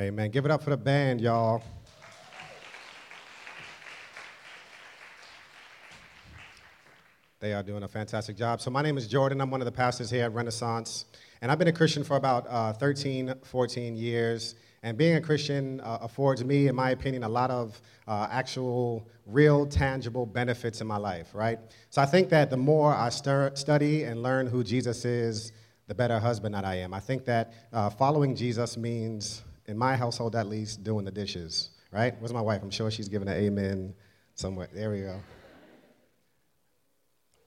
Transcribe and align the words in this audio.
Amen. 0.00 0.32
Give 0.32 0.44
it 0.44 0.50
up 0.50 0.60
for 0.60 0.70
the 0.70 0.76
band, 0.76 1.20
y'all. 1.20 1.62
They 7.38 7.52
are 7.52 7.62
doing 7.62 7.84
a 7.84 7.88
fantastic 7.88 8.36
job. 8.36 8.60
So, 8.60 8.72
my 8.72 8.82
name 8.82 8.98
is 8.98 9.06
Jordan. 9.06 9.40
I'm 9.40 9.52
one 9.52 9.60
of 9.60 9.66
the 9.66 9.72
pastors 9.72 10.10
here 10.10 10.24
at 10.24 10.32
Renaissance. 10.32 11.04
And 11.40 11.52
I've 11.52 11.60
been 11.60 11.68
a 11.68 11.72
Christian 11.72 12.02
for 12.02 12.16
about 12.16 12.44
uh, 12.48 12.72
13, 12.72 13.34
14 13.44 13.96
years. 13.96 14.56
And 14.82 14.98
being 14.98 15.14
a 15.14 15.20
Christian 15.20 15.80
uh, 15.80 15.98
affords 16.00 16.44
me, 16.44 16.66
in 16.66 16.74
my 16.74 16.90
opinion, 16.90 17.22
a 17.22 17.28
lot 17.28 17.52
of 17.52 17.80
uh, 18.08 18.26
actual, 18.32 19.06
real, 19.26 19.64
tangible 19.64 20.26
benefits 20.26 20.80
in 20.80 20.88
my 20.88 20.96
life, 20.96 21.28
right? 21.34 21.60
So 21.90 22.02
I 22.02 22.06
think 22.06 22.30
that 22.30 22.50
the 22.50 22.56
more 22.56 22.92
I 22.92 23.10
stir, 23.10 23.52
study 23.54 24.02
and 24.02 24.24
learn 24.24 24.48
who 24.48 24.64
Jesus 24.64 25.04
is, 25.04 25.52
the 25.86 25.94
better 25.94 26.18
husband 26.18 26.56
that 26.56 26.64
I 26.64 26.76
am. 26.78 26.92
I 26.92 27.00
think 27.00 27.24
that 27.26 27.52
uh, 27.72 27.90
following 27.90 28.34
Jesus 28.34 28.76
means, 28.76 29.44
in 29.66 29.76
my 29.76 29.96
household 29.96 30.36
at 30.36 30.46
least, 30.46 30.84
doing 30.84 31.04
the 31.04 31.10
dishes, 31.10 31.70
right? 31.90 32.14
Where's 32.18 32.32
my 32.32 32.40
wife? 32.40 32.62
I'm 32.62 32.70
sure 32.70 32.90
she's 32.90 33.08
giving 33.08 33.28
an 33.28 33.34
amen 33.34 33.94
somewhere. 34.34 34.68
There 34.72 34.90
we 34.90 35.00
go 35.00 35.20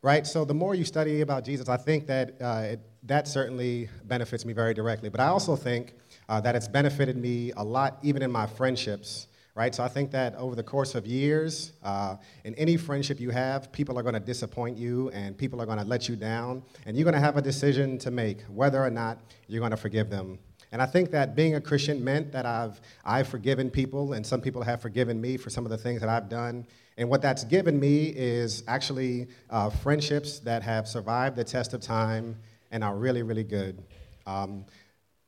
right? 0.01 0.25
So 0.25 0.45
the 0.45 0.53
more 0.53 0.75
you 0.75 0.85
study 0.85 1.21
about 1.21 1.43
Jesus, 1.43 1.67
I 1.67 1.77
think 1.77 2.07
that 2.07 2.41
uh, 2.41 2.73
it, 2.73 2.79
that 3.03 3.27
certainly 3.27 3.89
benefits 4.05 4.45
me 4.45 4.53
very 4.53 4.73
directly. 4.73 5.09
But 5.09 5.19
I 5.19 5.27
also 5.27 5.55
think 5.55 5.95
uh, 6.29 6.39
that 6.41 6.55
it's 6.55 6.67
benefited 6.67 7.17
me 7.17 7.51
a 7.57 7.63
lot, 7.63 7.97
even 8.03 8.21
in 8.21 8.31
my 8.31 8.47
friendships, 8.47 9.27
right? 9.55 9.73
So 9.73 9.83
I 9.83 9.87
think 9.87 10.11
that 10.11 10.35
over 10.35 10.55
the 10.55 10.63
course 10.63 10.93
of 10.95 11.05
years, 11.07 11.73
uh, 11.83 12.17
in 12.43 12.53
any 12.55 12.77
friendship 12.77 13.19
you 13.19 13.31
have, 13.31 13.71
people 13.71 13.97
are 13.97 14.03
going 14.03 14.13
to 14.13 14.19
disappoint 14.19 14.77
you 14.77 15.09
and 15.09 15.37
people 15.37 15.61
are 15.61 15.65
going 15.65 15.79
to 15.79 15.85
let 15.85 16.07
you 16.07 16.15
down, 16.15 16.63
and 16.85 16.95
you're 16.95 17.05
going 17.05 17.15
to 17.15 17.19
have 17.19 17.37
a 17.37 17.41
decision 17.41 17.97
to 17.99 18.11
make 18.11 18.43
whether 18.43 18.83
or 18.83 18.89
not 18.89 19.19
you're 19.47 19.59
going 19.59 19.71
to 19.71 19.77
forgive 19.77 20.09
them. 20.09 20.39
And 20.71 20.81
I 20.81 20.85
think 20.85 21.11
that 21.11 21.35
being 21.35 21.55
a 21.55 21.61
Christian 21.61 22.03
meant 22.03 22.31
that 22.33 22.45
I've, 22.45 22.81
I've 23.05 23.27
forgiven 23.27 23.69
people, 23.69 24.13
and 24.13 24.25
some 24.25 24.41
people 24.41 24.61
have 24.63 24.81
forgiven 24.81 25.19
me 25.19 25.37
for 25.37 25.49
some 25.49 25.65
of 25.65 25.71
the 25.71 25.77
things 25.77 26.01
that 26.01 26.09
I've 26.09 26.29
done. 26.29 26.65
And 26.97 27.09
what 27.09 27.21
that's 27.21 27.43
given 27.43 27.79
me 27.79 28.07
is 28.07 28.63
actually 28.67 29.27
uh, 29.49 29.69
friendships 29.69 30.39
that 30.39 30.63
have 30.63 30.87
survived 30.87 31.35
the 31.35 31.43
test 31.43 31.73
of 31.73 31.81
time 31.81 32.37
and 32.71 32.83
are 32.83 32.95
really, 32.95 33.23
really 33.23 33.43
good. 33.43 33.81
Um, 34.25 34.65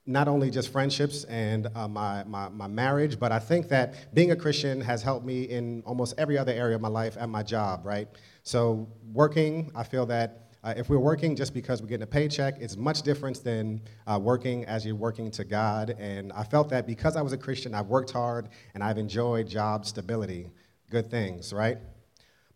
not 0.06 0.28
only 0.28 0.50
just 0.50 0.72
friendships 0.72 1.24
and 1.26 1.68
uh, 1.76 1.88
my, 1.88 2.24
my, 2.24 2.50
my, 2.50 2.66
marriage, 2.66 3.20
but 3.20 3.32
I 3.32 3.38
think 3.38 3.70
that 3.70 4.14
being 4.16 4.32
a 4.32 4.36
Christian 4.36 4.82
has 4.82 5.04
helped 5.04 5.24
me 5.24 5.44
in 5.44 5.84
almost 5.86 6.16
every 6.18 6.36
other 6.36 6.52
area 6.52 6.76
of 6.76 6.82
my 6.82 6.88
life 6.88 7.16
and 7.20 7.32
my 7.32 7.44
job, 7.44 7.86
right? 7.86 8.08
So, 8.42 8.88
working, 9.14 9.72
I 9.76 9.84
feel 9.84 10.08
that 10.08 10.49
uh, 10.64 10.74
if 10.76 10.90
we're 10.90 11.00
working 11.00 11.36
just 11.36 11.54
because 11.54 11.82
we're 11.82 11.88
getting 11.88 12.04
a 12.04 12.08
paycheck, 12.08 12.56
it's 12.60 12.76
much 12.76 13.02
different 13.02 13.44
than 13.44 13.82
uh, 14.08 14.20
working 14.22 14.66
as 14.66 14.86
you're 14.86 14.96
working 14.96 15.32
to 15.32 15.44
God. 15.44 15.96
And 16.00 16.34
I 16.34 16.44
felt 16.44 16.70
that 16.70 16.86
because 16.86 17.16
I 17.16 17.22
was 17.22 17.32
a 17.34 17.38
Christian, 17.38 17.74
I've 17.74 17.88
worked 17.88 18.12
hard 18.12 18.50
and 18.74 18.84
I've 18.84 18.98
enjoyed 18.98 19.48
job 19.48 19.86
stability 19.86 20.50
good 20.90 21.10
things, 21.10 21.54
right? 21.54 21.78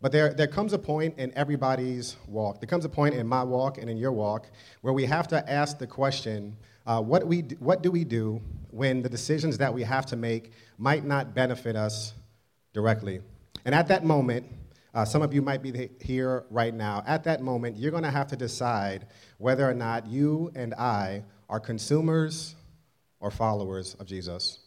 But 0.00 0.12
there, 0.12 0.34
there 0.34 0.46
comes 0.46 0.72
a 0.72 0.78
point 0.78 1.18
in 1.18 1.32
everybody's 1.34 2.16
walk, 2.26 2.60
there 2.60 2.66
comes 2.66 2.84
a 2.84 2.88
point 2.88 3.14
in 3.14 3.26
my 3.26 3.42
walk 3.42 3.78
and 3.78 3.88
in 3.88 3.96
your 3.96 4.12
walk 4.12 4.48
where 4.82 4.92
we 4.92 5.06
have 5.06 5.28
to 5.28 5.50
ask 5.50 5.78
the 5.78 5.86
question 5.86 6.56
uh, 6.86 7.00
what, 7.00 7.26
we, 7.26 7.40
what 7.60 7.82
do 7.82 7.90
we 7.90 8.04
do 8.04 8.42
when 8.70 9.00
the 9.00 9.08
decisions 9.08 9.56
that 9.56 9.72
we 9.72 9.82
have 9.82 10.04
to 10.04 10.16
make 10.16 10.52
might 10.76 11.04
not 11.04 11.34
benefit 11.34 11.76
us 11.76 12.12
directly? 12.74 13.22
And 13.64 13.74
at 13.74 13.88
that 13.88 14.04
moment, 14.04 14.44
uh, 14.94 15.04
some 15.04 15.22
of 15.22 15.34
you 15.34 15.42
might 15.42 15.62
be 15.62 15.90
here 16.00 16.44
right 16.50 16.72
now. 16.74 17.02
At 17.06 17.24
that 17.24 17.42
moment, 17.42 17.76
you're 17.76 17.90
going 17.90 18.04
to 18.04 18.10
have 18.10 18.28
to 18.28 18.36
decide 18.36 19.06
whether 19.38 19.68
or 19.68 19.74
not 19.74 20.06
you 20.06 20.52
and 20.54 20.72
I 20.74 21.24
are 21.48 21.60
consumers 21.60 22.54
or 23.20 23.30
followers 23.30 23.94
of 23.94 24.06
Jesus 24.06 24.60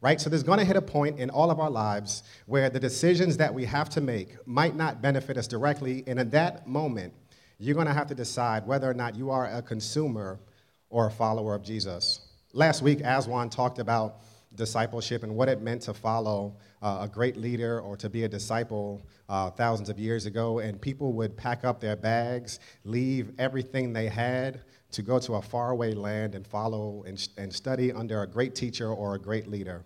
right? 0.00 0.20
So 0.20 0.30
there's 0.30 0.42
going 0.42 0.58
to 0.58 0.64
hit 0.64 0.76
a 0.76 0.82
point 0.82 1.18
in 1.18 1.30
all 1.30 1.50
of 1.50 1.60
our 1.60 1.70
lives 1.70 2.22
where 2.46 2.70
the 2.70 2.80
decisions 2.80 3.36
that 3.36 3.52
we 3.52 3.64
have 3.66 3.90
to 3.90 4.00
make 4.00 4.34
might 4.46 4.74
not 4.74 5.02
benefit 5.02 5.36
us 5.36 5.46
directly. 5.46 6.04
And 6.06 6.18
in 6.18 6.30
that 6.30 6.66
moment, 6.66 7.12
you're 7.58 7.74
going 7.74 7.86
to 7.86 7.92
have 7.92 8.06
to 8.08 8.14
decide 8.14 8.66
whether 8.66 8.90
or 8.90 8.94
not 8.94 9.14
you 9.14 9.30
are 9.30 9.46
a 9.46 9.62
consumer 9.62 10.40
or 10.88 11.08
a 11.08 11.10
follower 11.10 11.54
of 11.54 11.62
Jesus. 11.62 12.20
Last 12.52 12.82
week, 12.82 13.00
Aswan 13.04 13.50
talked 13.50 13.78
about 13.78 14.20
discipleship 14.54 15.22
and 15.22 15.34
what 15.34 15.48
it 15.48 15.60
meant 15.60 15.82
to 15.82 15.94
follow 15.94 16.56
uh, 16.82 16.98
a 17.02 17.08
great 17.08 17.36
leader 17.36 17.80
or 17.80 17.96
to 17.96 18.08
be 18.08 18.24
a 18.24 18.28
disciple 18.28 19.02
uh, 19.28 19.50
thousands 19.50 19.88
of 19.88 19.98
years 19.98 20.26
ago. 20.26 20.58
And 20.58 20.80
people 20.80 21.12
would 21.14 21.36
pack 21.36 21.64
up 21.64 21.80
their 21.80 21.96
bags, 21.96 22.58
leave 22.84 23.32
everything 23.38 23.92
they 23.92 24.08
had 24.08 24.60
to 24.92 25.02
go 25.02 25.18
to 25.20 25.34
a 25.34 25.42
faraway 25.42 25.94
land 25.94 26.34
and 26.34 26.46
follow 26.46 27.04
and, 27.06 27.28
and 27.38 27.52
study 27.52 27.92
under 27.92 28.22
a 28.22 28.26
great 28.26 28.54
teacher 28.54 28.92
or 28.92 29.14
a 29.14 29.18
great 29.18 29.46
leader. 29.46 29.84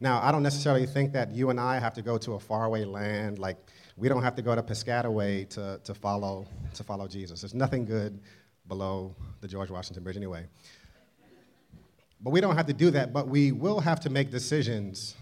Now, 0.00 0.20
I 0.22 0.32
don't 0.32 0.42
necessarily 0.42 0.86
think 0.86 1.12
that 1.12 1.32
you 1.32 1.50
and 1.50 1.58
I 1.58 1.78
have 1.78 1.94
to 1.94 2.02
go 2.02 2.18
to 2.18 2.34
a 2.34 2.38
faraway 2.40 2.84
land. 2.84 3.38
Like, 3.38 3.56
we 3.96 4.08
don't 4.08 4.22
have 4.22 4.34
to 4.36 4.42
go 4.42 4.54
to 4.54 4.62
Piscataway 4.62 5.48
to, 5.50 5.80
to, 5.82 5.94
follow, 5.94 6.46
to 6.74 6.84
follow 6.84 7.06
Jesus. 7.06 7.40
There's 7.40 7.54
nothing 7.54 7.84
good 7.84 8.20
below 8.66 9.14
the 9.40 9.48
George 9.48 9.70
Washington 9.70 10.02
Bridge 10.02 10.16
anyway. 10.16 10.46
But 12.24 12.30
we 12.30 12.40
don't 12.40 12.56
have 12.56 12.66
to 12.66 12.72
do 12.72 12.90
that, 12.92 13.12
but 13.12 13.28
we 13.28 13.52
will 13.52 13.80
have 13.80 14.00
to 14.00 14.10
make 14.10 14.30
decisions 14.30 15.14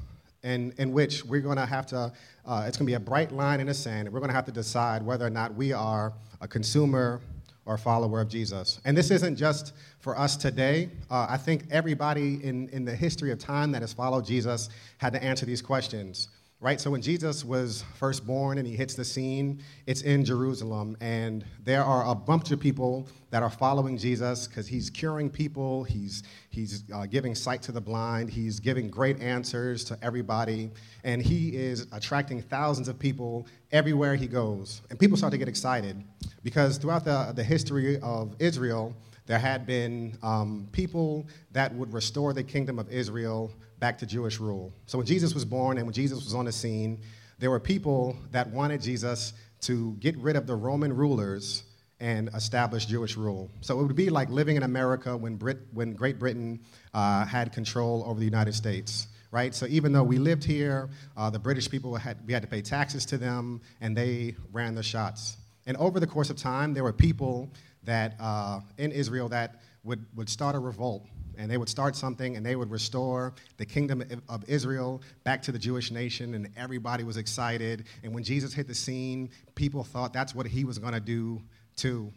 in, 0.45 0.73
in 0.79 0.93
which 0.93 1.25
we're 1.25 1.41
going 1.41 1.57
to 1.57 1.67
have 1.67 1.85
to, 1.87 2.13
uh, 2.47 2.65
it's 2.67 2.77
going 2.79 2.87
to 2.87 2.91
be 2.91 2.95
a 2.95 3.01
bright 3.01 3.33
line 3.33 3.59
in 3.59 3.67
the 3.67 3.75
sand, 3.75 4.07
and 4.07 4.15
we're 4.15 4.21
going 4.21 4.31
to 4.31 4.35
have 4.35 4.45
to 4.47 4.53
decide 4.53 5.03
whether 5.03 5.27
or 5.27 5.31
not 5.31 5.53
we 5.55 5.73
are 5.73 6.13
a 6.41 6.47
consumer 6.47 7.21
or 7.67 7.75
a 7.75 7.79
follower 7.79 8.21
of 8.21 8.29
Jesus. 8.29 8.81
And 8.85 8.97
this 8.97 9.11
isn't 9.11 9.35
just 9.35 9.73
for 9.99 10.17
us 10.17 10.37
today. 10.37 10.91
Uh, 11.11 11.27
I 11.29 11.37
think 11.37 11.65
everybody 11.73 12.43
in, 12.45 12.69
in 12.69 12.85
the 12.85 12.95
history 12.95 13.33
of 13.33 13.39
time 13.41 13.73
that 13.73 13.83
has 13.83 13.93
followed 13.93 14.25
Jesus 14.25 14.69
had 14.99 15.13
to 15.13 15.23
answer 15.23 15.45
these 15.45 15.63
questions 15.63 16.29
right? 16.63 16.81
So 16.81 16.93
when 16.93 17.03
Jesus 17.03 17.45
was 17.45 17.85
first 17.97 18.25
born 18.25 18.57
and 18.57 18.67
he 18.67 18.77
hits 18.77 18.95
the 18.95 19.05
scene, 19.05 19.61
it's 19.89 20.03
in 20.03 20.25
Jerusalem. 20.25 20.97
And 21.01 21.45
there 21.65 21.83
are 21.83 22.09
a 22.09 22.15
bunch 22.15 22.53
of 22.53 22.61
people 22.61 23.09
that 23.31 23.43
are 23.43 23.51
following 23.51 23.99
Jesus 23.99 24.47
because 24.47 24.69
he's 24.69 24.89
curing 24.89 25.29
people, 25.29 25.83
he's, 25.83 26.23
he's 26.51 26.85
uh, 26.95 27.07
giving 27.07 27.35
sight 27.35 27.63
to 27.63 27.73
the 27.73 27.81
blind, 27.81 28.31
he's 28.31 28.61
giving 28.61 28.89
great 28.89 29.21
answers 29.21 29.83
to 29.87 29.99
everybody. 30.03 30.71
And 31.03 31.21
he 31.21 31.57
is 31.57 31.89
attracting 31.91 32.43
thousands 32.43 32.87
of 32.87 32.97
people 32.97 33.49
everywhere 33.73 34.15
he 34.15 34.29
goes. 34.29 34.83
And 34.89 35.01
people 35.01 35.17
start 35.17 35.33
to 35.33 35.39
get 35.39 35.49
excited 35.49 36.01
because 36.45 36.79
throughout 36.79 37.05
the, 37.05 37.33
the 37.35 37.43
history 37.43 37.99
of 37.99 38.37
Israel, 38.39 38.95
there 39.27 39.39
had 39.39 39.67
been 39.67 40.19
um, 40.23 40.69
people 40.73 41.27
that 41.53 41.75
would 41.75 41.93
restore 41.93 42.33
the 42.33 42.43
kingdom 42.43 42.79
of 42.79 42.91
Israel 42.91 43.53
back 43.79 43.99
to 43.99 44.07
Jewish 44.07 44.39
rule. 44.41 44.73
So 44.87 44.99
when 44.99 45.07
Jesus 45.07 45.35
was 45.35 45.45
born 45.45 45.79
and 45.79 45.87
when 45.87 45.95
Jesus 45.95 46.25
was 46.25 46.35
on 46.35 46.45
the 46.45 46.53
scene, 46.53 47.01
there 47.39 47.51
were 47.51 47.61
people 47.61 48.17
that 48.31 48.49
wanted 48.51 48.81
Jesus 48.81 49.33
to 49.63 49.93
get 50.01 50.17
rid 50.19 50.37
of 50.37 50.47
the 50.47 50.55
Roman 50.55 50.95
rulers 50.95 51.65
and 52.01 52.29
establish 52.35 52.87
Jewish 52.87 53.17
rule. 53.17 53.49
So 53.61 53.79
it 53.79 53.85
would 53.85 53.95
be 53.95 54.11
like 54.11 54.29
living 54.29 54.57
in 54.57 54.65
America 54.65 55.17
when, 55.17 55.37
Brit- 55.37 55.67
when 55.73 55.95
Great 55.95 56.19
Britain 56.19 56.61
uh, 56.95 57.25
had 57.25 57.53
control 57.53 58.05
over 58.07 58.19
the 58.19 58.25
United 58.25 58.55
States. 58.55 59.07
Right? 59.31 59.55
So 59.55 59.67
even 59.67 59.93
though 59.93 60.03
we 60.03 60.19
lived 60.19 60.45
here, 60.45 60.91
uh, 61.17 61.31
the 61.31 61.39
British 61.39 61.71
people 61.71 61.97
had, 61.97 62.19
we 62.27 62.35
had 62.35 62.43
to 62.43 62.49
pay 62.49 62.61
taxes 62.61 63.07
to 63.07 63.17
them, 63.17 63.63
and 63.81 63.97
they 63.97 64.37
ran 64.53 64.75
the 64.75 64.83
shots. 64.83 65.39
And 65.65 65.77
over 65.79 66.01
the 66.01 66.07
course 66.07 66.29
of 66.29 66.37
time, 66.37 66.75
there 66.75 66.83
were 66.83 66.93
people 66.93 67.51
that 67.85 68.15
uh, 68.21 68.61
in 68.79 68.93
Israel 68.93 69.29
that 69.31 69.61
would, 69.85 70.05
would 70.15 70.29
start 70.29 70.55
a 70.55 70.59
revolt 70.59 71.07
and 71.37 71.51
they 71.51 71.57
would 71.57 71.69
start 71.69 71.97
something 71.97 72.37
and 72.37 72.45
they 72.45 72.57
would 72.57 72.71
restore 72.71 73.35
the 73.57 73.67
kingdom 73.67 74.03
of 74.29 74.45
Israel 74.49 75.03
back 75.25 75.43
to 75.43 75.53
the 75.53 75.59
Jewish 75.59 75.91
nation, 75.91 76.35
and 76.35 76.49
everybody 76.57 77.05
was 77.05 77.17
excited. 77.17 77.85
And 78.03 78.15
when 78.15 78.23
Jesus 78.23 78.53
hit 78.53 78.69
the 78.69 78.75
scene, 78.75 79.31
people 79.55 79.85
thought 79.85 80.13
that's 80.13 80.35
what 80.35 80.47
he 80.47 80.65
was 80.65 80.79
going 80.79 80.93
to 80.95 81.01
do 81.01 81.41
too. 81.77 82.13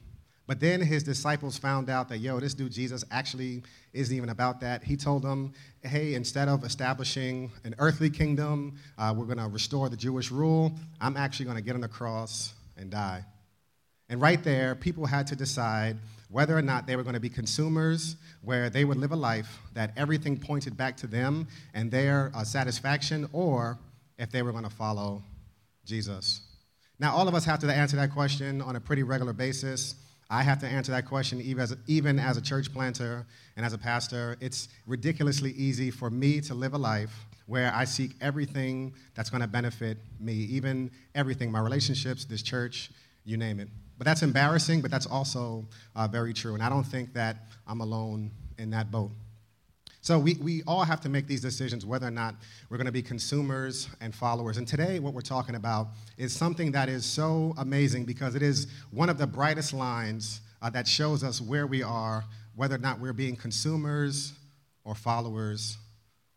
But 0.47 0.59
then 0.59 0.79
his 0.79 1.01
disciples 1.01 1.57
found 1.57 1.89
out 1.89 2.07
that, 2.09 2.19
yo, 2.19 2.39
this 2.39 2.53
dude 2.53 2.71
Jesus 2.71 3.03
actually 3.09 3.63
isn't 3.93 4.15
even 4.15 4.29
about 4.29 4.59
that. 4.59 4.83
He 4.83 4.95
told 4.95 5.23
them, 5.23 5.53
hey, 5.81 6.13
instead 6.13 6.47
of 6.47 6.63
establishing 6.63 7.51
an 7.63 7.73
earthly 7.79 8.11
kingdom, 8.11 8.75
uh, 8.97 9.13
we're 9.17 9.25
going 9.25 9.39
to 9.39 9.47
restore 9.47 9.89
the 9.89 9.97
Jewish 9.97 10.29
rule. 10.29 10.71
I'm 11.01 11.17
actually 11.17 11.45
going 11.45 11.57
to 11.57 11.63
get 11.63 11.73
on 11.73 11.81
the 11.81 11.87
cross 11.87 12.53
and 12.77 12.91
die. 12.91 13.25
And 14.09 14.21
right 14.21 14.43
there, 14.43 14.75
people 14.75 15.05
had 15.05 15.27
to 15.27 15.35
decide 15.35 15.97
whether 16.29 16.57
or 16.57 16.61
not 16.61 16.85
they 16.85 16.95
were 16.95 17.03
going 17.03 17.13
to 17.13 17.19
be 17.19 17.29
consumers, 17.29 18.15
where 18.41 18.69
they 18.69 18.85
would 18.85 18.97
live 18.97 19.11
a 19.11 19.15
life 19.15 19.59
that 19.73 19.93
everything 19.95 20.37
pointed 20.37 20.75
back 20.75 20.97
to 20.97 21.07
them 21.07 21.47
and 21.73 21.89
their 21.89 22.31
uh, 22.35 22.43
satisfaction, 22.43 23.27
or 23.31 23.79
if 24.17 24.31
they 24.31 24.41
were 24.41 24.51
going 24.51 24.63
to 24.63 24.69
follow 24.69 25.23
Jesus. 25.85 26.41
Now, 26.99 27.15
all 27.15 27.27
of 27.27 27.35
us 27.35 27.45
have 27.45 27.59
to 27.59 27.73
answer 27.73 27.97
that 27.97 28.11
question 28.11 28.61
on 28.61 28.75
a 28.75 28.79
pretty 28.79 29.03
regular 29.03 29.33
basis. 29.33 29.95
I 30.29 30.41
have 30.43 30.59
to 30.59 30.67
answer 30.67 30.91
that 30.91 31.05
question 31.05 31.41
even 31.41 31.61
as, 31.61 31.75
even 31.87 32.19
as 32.19 32.37
a 32.37 32.41
church 32.41 32.73
planter 32.73 33.25
and 33.55 33.65
as 33.65 33.73
a 33.73 33.77
pastor. 33.77 34.37
It's 34.39 34.69
ridiculously 34.87 35.51
easy 35.51 35.91
for 35.91 36.09
me 36.09 36.41
to 36.41 36.55
live 36.55 36.73
a 36.73 36.77
life 36.77 37.13
where 37.47 37.71
I 37.75 37.85
seek 37.85 38.11
everything 38.21 38.93
that's 39.13 39.29
going 39.29 39.41
to 39.41 39.47
benefit 39.47 39.97
me, 40.19 40.33
even 40.33 40.89
everything 41.13 41.51
my 41.51 41.59
relationships, 41.59 42.25
this 42.25 42.41
church, 42.41 42.89
you 43.23 43.37
name 43.37 43.59
it. 43.59 43.67
But 43.97 44.05
that's 44.05 44.23
embarrassing, 44.23 44.81
but 44.81 44.91
that's 44.91 45.05
also 45.05 45.65
uh, 45.95 46.07
very 46.07 46.33
true. 46.33 46.53
And 46.53 46.63
I 46.63 46.69
don't 46.69 46.83
think 46.83 47.13
that 47.13 47.37
I'm 47.67 47.81
alone 47.81 48.31
in 48.57 48.69
that 48.71 48.91
boat. 48.91 49.11
So 50.01 50.19
we, 50.19 50.35
we 50.35 50.61
all 50.67 50.83
have 50.83 51.01
to 51.01 51.09
make 51.09 51.25
these 51.25 51.41
decisions 51.41 51.83
whether 51.83 52.05
or 52.05 52.11
not 52.11 52.35
we're 52.69 52.77
going 52.77 52.85
to 52.85 52.91
be 52.91 53.01
consumers 53.01 53.89
and 54.01 54.13
followers. 54.13 54.57
And 54.57 54.67
today, 54.67 54.99
what 54.99 55.15
we're 55.15 55.21
talking 55.21 55.55
about 55.55 55.87
is 56.17 56.31
something 56.31 56.71
that 56.73 56.89
is 56.89 57.05
so 57.05 57.55
amazing 57.57 58.05
because 58.05 58.35
it 58.35 58.43
is 58.43 58.67
one 58.91 59.09
of 59.09 59.17
the 59.17 59.25
brightest 59.25 59.73
lines 59.73 60.41
uh, 60.61 60.69
that 60.69 60.87
shows 60.87 61.23
us 61.23 61.41
where 61.41 61.65
we 61.65 61.81
are, 61.81 62.23
whether 62.55 62.75
or 62.75 62.79
not 62.79 62.99
we're 62.99 63.13
being 63.13 63.35
consumers 63.35 64.33
or 64.83 64.93
followers 64.93 65.77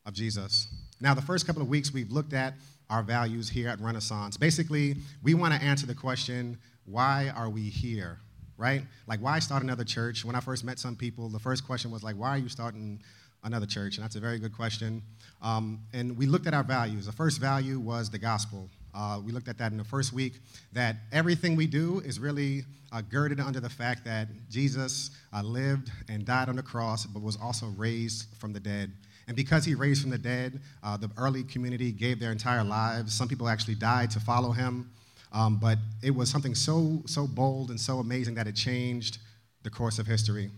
of 0.07 0.15
Jesus. 0.15 0.67
Now, 0.99 1.13
the 1.13 1.21
first 1.21 1.47
couple 1.47 1.61
of 1.61 1.69
weeks, 1.69 1.93
we've 1.93 2.11
looked 2.11 2.33
at 2.33 2.55
our 2.89 3.03
values 3.03 3.51
here 3.51 3.69
at 3.69 3.81
Renaissance. 3.81 4.39
Basically, 4.39 4.97
we 5.23 5.35
want 5.35 5.53
to 5.53 5.63
answer 5.63 5.87
the 5.87 5.95
question 5.95 6.57
why 6.91 7.33
are 7.37 7.51
we 7.51 7.63
here? 7.63 8.19
Right? 8.57 8.83
Like, 9.07 9.21
why 9.21 9.39
start 9.39 9.63
another 9.63 9.85
church? 9.85 10.25
When 10.25 10.35
I 10.35 10.41
first 10.41 10.65
met 10.65 10.79
some 10.79 10.97
people, 10.97 11.29
the 11.29 11.39
first 11.39 11.65
question 11.65 11.91
was 11.91 12.03
like, 12.03 12.17
why 12.17 12.31
are 12.31 12.39
you 12.39 12.49
starting 12.49 13.01
another 13.45 13.67
church? 13.67 13.97
And 13.97 14.05
that's 14.05 14.17
a 14.17 14.21
very 14.21 14.39
good 14.39 14.53
question. 14.53 15.03
Um, 15.41 15.81
and 15.93 16.17
we 16.17 16.27
looked 16.27 16.49
at 16.49 16.55
our 16.55 16.65
values. 16.65 17.07
The 17.07 17.13
first 17.13 17.41
value 17.41 17.79
was 17.79 18.11
the 18.11 18.19
gospel. 18.19 18.69
Uh, 18.93 19.21
we 19.25 19.31
looked 19.31 19.47
at 19.47 19.59
that 19.59 19.71
in 19.71 19.79
the 19.79 19.85
first 19.85 20.13
week, 20.13 20.41
that 20.73 20.97
everything 21.13 21.55
we 21.55 21.69
do 21.69 22.01
is 22.01 22.19
really 22.19 22.65
uh, 22.91 23.01
girded 23.01 23.39
under 23.39 23.61
the 23.61 23.69
fact 23.69 24.05
that 24.05 24.29
Jesus 24.51 25.11
uh, 25.33 25.43
lived 25.43 25.93
and 26.09 26.25
died 26.25 26.49
on 26.49 26.57
the 26.57 26.63
cross, 26.63 27.07
but 27.07 27.23
was 27.23 27.39
also 27.41 27.67
raised 27.77 28.27
from 28.39 28.53
the 28.53 28.61
dead. 28.61 28.91
And 29.29 29.37
because 29.37 29.65
he 29.65 29.75
raised 29.75 30.01
from 30.01 30.11
the 30.11 30.19
dead, 30.19 30.61
uh, 30.83 30.97
the 30.97 31.11
early 31.17 31.45
community 31.45 31.93
gave 31.93 32.19
their 32.19 32.33
entire 32.33 32.65
lives. 32.65 33.13
Some 33.13 33.29
people 33.29 33.49
actually 33.49 33.75
died 33.75 34.11
to 34.13 34.21
follow 34.21 34.51
him. 34.51 34.91
Um, 35.33 35.59
but 35.59 35.79
it 36.03 36.15
was 36.15 36.31
something 36.31 36.55
so, 36.55 37.03
so 37.07 37.27
bold 37.27 37.71
and 37.71 37.81
so 37.81 37.99
amazing 37.99 38.35
that 38.37 38.47
it 38.47 38.57
changed 38.57 39.19
the 39.63 39.71
course 39.71 39.99
of 39.99 40.07
history. 40.07 40.51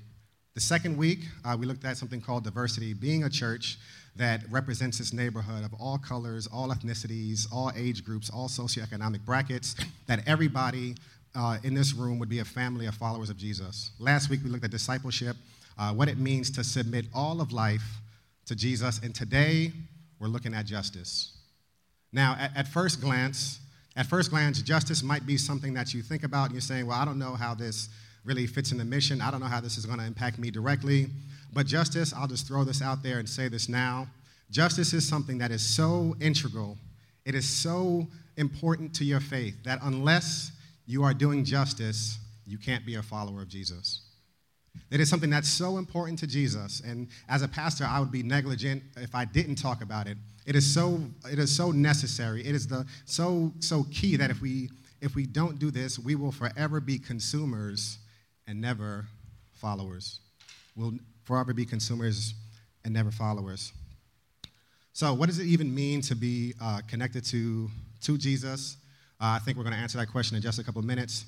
The 0.55 0.61
second 0.61 0.97
week, 0.97 1.21
uh, 1.45 1.57
we 1.59 1.67
looked 1.67 1.85
at 1.85 1.97
something 1.97 2.21
called 2.21 2.45
diversity, 2.45 2.93
being 2.93 3.25
a 3.25 3.31
church 3.31 3.79
that 4.17 4.43
represents 4.51 4.99
this 4.99 5.13
neighborhood 5.13 5.65
of 5.65 5.73
all 5.75 5.97
colors, 5.99 6.49
all 6.53 6.69
ethnicities, 6.69 7.47
all 7.53 7.73
age 7.77 8.05
groups, 8.05 8.31
all 8.31 8.49
socioeconomic 8.49 9.25
brackets, 9.25 9.77
that 10.07 10.27
everybody 10.27 10.95
uh, 11.35 11.59
in 11.63 11.75
this 11.75 11.95
room 11.95 12.19
would 12.19 12.29
be 12.29 12.41
a 12.41 12.45
family 12.45 12.87
of 12.87 12.95
followers 12.95 13.31
of 13.31 13.37
Jesus. 13.37 13.93
Last 13.99 14.29
week, 14.29 14.41
we 14.43 14.51
looked 14.51 14.65
at 14.65 14.71
discipleship, 14.71 15.37
uh, 15.79 15.93
what 15.93 16.09
it 16.09 16.19
means 16.19 16.51
to 16.51 16.65
submit 16.65 17.07
all 17.15 17.41
of 17.41 17.53
life 17.53 18.01
to 18.47 18.57
Jesus, 18.57 18.99
and 18.99 19.15
today, 19.15 19.73
we're 20.19 20.29
looking 20.29 20.55
at 20.55 20.67
justice. 20.67 21.33
Now, 22.13 22.37
at, 22.39 22.57
at 22.57 22.69
first 22.69 23.01
glance, 23.01 23.61
at 23.97 24.07
first 24.07 24.31
glance, 24.31 24.63
justice 24.63 25.03
might 25.03 25.27
be 25.27 25.37
something 25.37 25.75
that 25.75 25.93
you 25.93 26.03
think 26.03 26.23
about 26.23 26.47
and 26.47 26.55
you're 26.55 26.61
saying, 26.61 26.87
well, 26.87 26.99
I 26.99 27.05
don't 27.05 27.19
know 27.19 27.35
how 27.35 27.55
this 27.55 27.89
really 28.25 28.47
fits 28.47 28.73
in 28.73 28.79
the 28.79 28.85
mission. 28.85 29.21
I 29.21 29.31
don't 29.31 29.41
know 29.41 29.47
how 29.47 29.61
this 29.61 29.77
is 29.77 29.87
going 29.87 29.99
to 29.99 30.05
impact 30.05 30.39
me 30.39 30.51
directly. 30.51 31.09
But 31.53 31.67
justice, 31.67 32.13
I'll 32.15 32.29
just 32.29 32.47
throw 32.47 32.65
this 32.65 32.83
out 32.83 33.03
there 33.03 33.19
and 33.19 33.29
say 33.29 33.49
this 33.49 33.69
now. 33.69 34.07
Justice 34.51 34.93
is 34.93 35.07
something 35.07 35.39
that 35.39 35.51
is 35.51 35.63
so 35.63 36.17
integral, 36.21 36.77
it 37.25 37.35
is 37.35 37.49
so 37.49 38.09
important 38.37 38.95
to 38.95 39.05
your 39.05 39.21
faith 39.21 39.55
that 39.65 39.79
unless 39.83 40.53
you 40.87 41.05
are 41.05 41.15
doing 41.15 41.45
justice, 41.45 42.19
you 42.47 42.59
can't 42.59 42.85
be 42.85 42.97
a 42.97 43.03
follower 43.03 43.43
of 43.43 43.49
Jesus. 43.49 44.01
It 44.91 45.01
is 45.01 45.09
something 45.09 45.31
that's 45.31 45.49
so 45.49 45.79
important 45.79 46.19
to 46.21 46.27
Jesus, 46.27 46.81
and 46.81 47.09
as 47.29 47.43
a 47.43 47.49
pastor, 47.49 47.85
I 47.85 48.01
would 48.01 48.11
be 48.11 48.23
negligent 48.23 48.83
if 48.97 49.15
I 49.15 49.25
didn't 49.25 49.57
talk 49.57 49.83
about 49.83 50.07
it. 50.07 50.17
It 50.47 50.57
is 50.57 50.73
so, 50.73 51.01
it 51.31 51.39
is 51.39 51.55
so 51.55 51.71
necessary. 51.71 52.41
It 52.45 52.55
is 52.55 52.67
the, 52.67 52.85
so, 53.05 53.53
so 53.61 53.85
key 53.93 54.17
that 54.17 54.31
if 54.31 54.41
we, 54.41 54.69
if 55.01 55.15
we 55.15 55.27
don't 55.27 55.59
do 55.59 55.71
this, 55.71 55.99
we 55.99 56.15
will 56.15 56.33
forever 56.33 56.81
be 56.81 56.99
consumers 56.99 57.99
and 58.47 58.61
never 58.61 59.07
followers. 59.53 60.21
We'll 60.75 60.95
forever 61.25 61.53
be 61.53 61.65
consumers 61.65 62.35
and 62.85 62.95
never 62.95 63.11
followers. 63.11 63.73
So, 64.93 65.15
what 65.15 65.27
does 65.29 65.39
it 65.39 65.47
even 65.47 65.73
mean 65.75 66.01
to 66.03 66.17
be 66.17 66.55
uh, 66.61 66.81
connected 66.89 67.25
to, 67.27 67.71
to 68.03 68.19
Jesus? 68.19 68.77
Uh, 69.21 69.37
I 69.37 69.39
think 69.39 69.57
we're 69.57 69.65
going 69.65 69.77
to 69.77 69.81
answer 69.81 69.99
that 69.99 70.11
question 70.11 70.37
in 70.37 70.43
just 70.43 70.59
a 70.59 70.65
couple 70.65 70.83
minutes. 70.83 71.27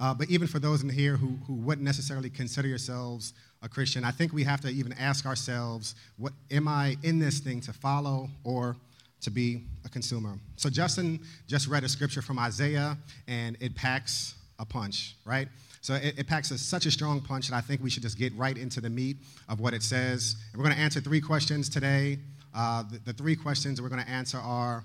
Uh, 0.00 0.14
but 0.14 0.30
even 0.30 0.48
for 0.48 0.58
those 0.58 0.82
in 0.82 0.88
here 0.88 1.16
who, 1.16 1.38
who 1.46 1.54
wouldn't 1.54 1.84
necessarily 1.84 2.30
consider 2.30 2.66
yourselves 2.66 3.34
a 3.62 3.68
Christian, 3.68 4.02
I 4.02 4.10
think 4.10 4.32
we 4.32 4.42
have 4.44 4.62
to 4.62 4.68
even 4.68 4.94
ask 4.94 5.26
ourselves, 5.26 5.94
what 6.16 6.32
am 6.50 6.66
I 6.66 6.96
in 7.02 7.18
this 7.18 7.38
thing 7.38 7.60
to 7.62 7.72
follow 7.74 8.30
or 8.42 8.76
to 9.20 9.30
be 9.30 9.64
a 9.84 9.90
consumer? 9.90 10.38
So 10.56 10.70
Justin 10.70 11.20
just 11.46 11.68
read 11.68 11.84
a 11.84 11.88
scripture 11.88 12.22
from 12.22 12.38
Isaiah, 12.38 12.96
and 13.28 13.58
it 13.60 13.74
packs 13.74 14.34
a 14.58 14.64
punch, 14.64 15.16
right? 15.26 15.48
So 15.82 15.94
it, 15.94 16.18
it 16.18 16.26
packs 16.26 16.50
a, 16.50 16.56
such 16.56 16.86
a 16.86 16.90
strong 16.90 17.20
punch 17.20 17.48
that 17.48 17.56
I 17.56 17.60
think 17.60 17.82
we 17.82 17.90
should 17.90 18.02
just 18.02 18.16
get 18.16 18.34
right 18.36 18.56
into 18.56 18.80
the 18.80 18.90
meat 18.90 19.18
of 19.50 19.60
what 19.60 19.74
it 19.74 19.82
says. 19.82 20.36
And 20.52 20.58
we're 20.58 20.64
going 20.64 20.76
to 20.76 20.82
answer 20.82 21.00
three 21.02 21.20
questions 21.20 21.68
today. 21.68 22.18
Uh, 22.54 22.84
the, 22.84 22.98
the, 22.98 23.12
three 23.12 23.36
questions 23.36 23.80
we're 23.80 23.90
going 23.90 24.02
to 24.02 24.10
answer 24.10 24.38
are 24.38 24.82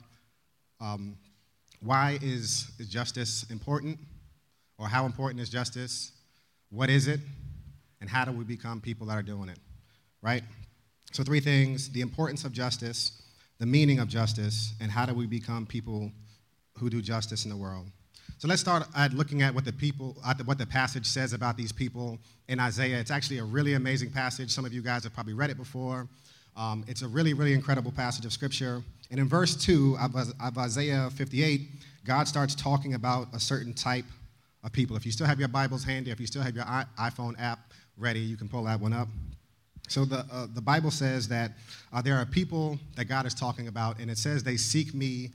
um, 0.82 1.18
why 1.80 2.20
is, 2.22 2.70
is 2.80 2.90
justice 2.90 3.46
important? 3.50 3.98
Or 4.78 4.88
how 4.88 5.06
important 5.06 5.40
is 5.42 5.50
justice? 5.50 6.12
What 6.70 6.90
is 6.90 7.08
it? 7.08 7.20
And 8.02 8.10
how 8.10 8.26
do 8.26 8.32
we 8.32 8.44
become 8.44 8.82
people 8.82 9.08
that 9.08 9.18
are 9.18 9.24
doing 9.24 9.50
it? 9.50 9.60
Right? 10.22 10.44
So, 11.12 11.24
three 11.24 11.40
things 11.40 11.90
the 11.90 12.02
importance 12.02 12.44
of 12.44 12.52
justice, 12.52 13.22
the 13.60 13.66
meaning 13.66 14.00
of 14.00 14.08
justice, 14.08 14.74
and 14.82 14.92
how 14.92 15.06
do 15.06 15.14
we 15.14 15.28
become 15.28 15.66
people 15.66 16.12
who 16.78 16.90
do 16.90 17.02
justice 17.02 17.46
in 17.46 17.50
the 17.50 17.58
world. 17.58 17.88
So 18.38 18.48
let's 18.48 18.62
start 18.62 18.84
at 18.96 19.14
looking 19.14 19.42
at 19.42 19.56
what 19.56 19.64
the 19.64 19.72
people, 19.72 20.18
what 20.44 20.58
the 20.58 20.66
passage 20.66 21.06
says 21.06 21.32
about 21.32 21.56
these 21.56 21.72
people 21.72 22.20
in 22.50 22.60
Isaiah. 22.60 23.00
It's 23.00 23.12
actually 23.12 23.38
a 23.38 23.46
really 23.46 23.74
amazing 23.74 24.12
passage. 24.12 24.52
Some 24.52 24.66
of 24.66 24.74
you 24.74 24.82
guys 24.82 25.04
have 25.04 25.14
probably 25.14 25.34
read 25.34 25.50
it 25.50 25.58
before. 25.58 26.08
Um, 26.58 26.84
it's 26.88 27.02
a 27.02 27.08
really, 27.08 27.34
really 27.34 27.54
incredible 27.54 27.92
passage 27.92 28.26
of 28.26 28.34
scripture. 28.34 28.82
And 29.10 29.20
in 29.20 29.30
verse 29.30 29.56
2 29.56 29.98
of, 30.00 30.16
of 30.16 30.58
Isaiah 30.58 31.10
58, 31.12 31.62
God 32.06 32.28
starts 32.28 32.56
talking 32.56 32.94
about 32.94 33.28
a 33.34 33.40
certain 33.40 33.74
type 33.74 34.06
of 34.66 34.74
people. 34.74 34.98
If 34.98 35.06
you 35.06 35.12
still 35.14 35.28
have 35.28 35.40
your 35.40 35.48
Bibles 35.48 35.86
handy, 35.86 36.12
if 36.12 36.20
you 36.20 36.28
still 36.28 36.42
have 36.42 36.56
your 36.56 36.66
iPhone 36.66 37.40
app 37.40 37.72
ready, 37.98 38.20
you 38.20 38.36
can 38.36 38.50
pull 38.50 38.64
that 38.64 38.82
one 38.82 38.92
up. 38.92 39.08
So 39.88 40.04
the, 40.04 40.26
uh, 40.32 40.48
the 40.54 40.62
Bible 40.62 40.92
says 40.92 41.28
that 41.30 41.52
uh, 41.94 42.02
there 42.02 42.16
are 42.16 42.26
people 42.26 42.78
that 42.96 43.06
God 43.06 43.26
is 43.26 43.34
talking 43.34 43.68
about, 43.68 44.00
and 44.00 44.12
it 44.12 44.18
says 44.18 44.44
they 44.44 44.58
seek 44.58 44.94
me 44.94 45.30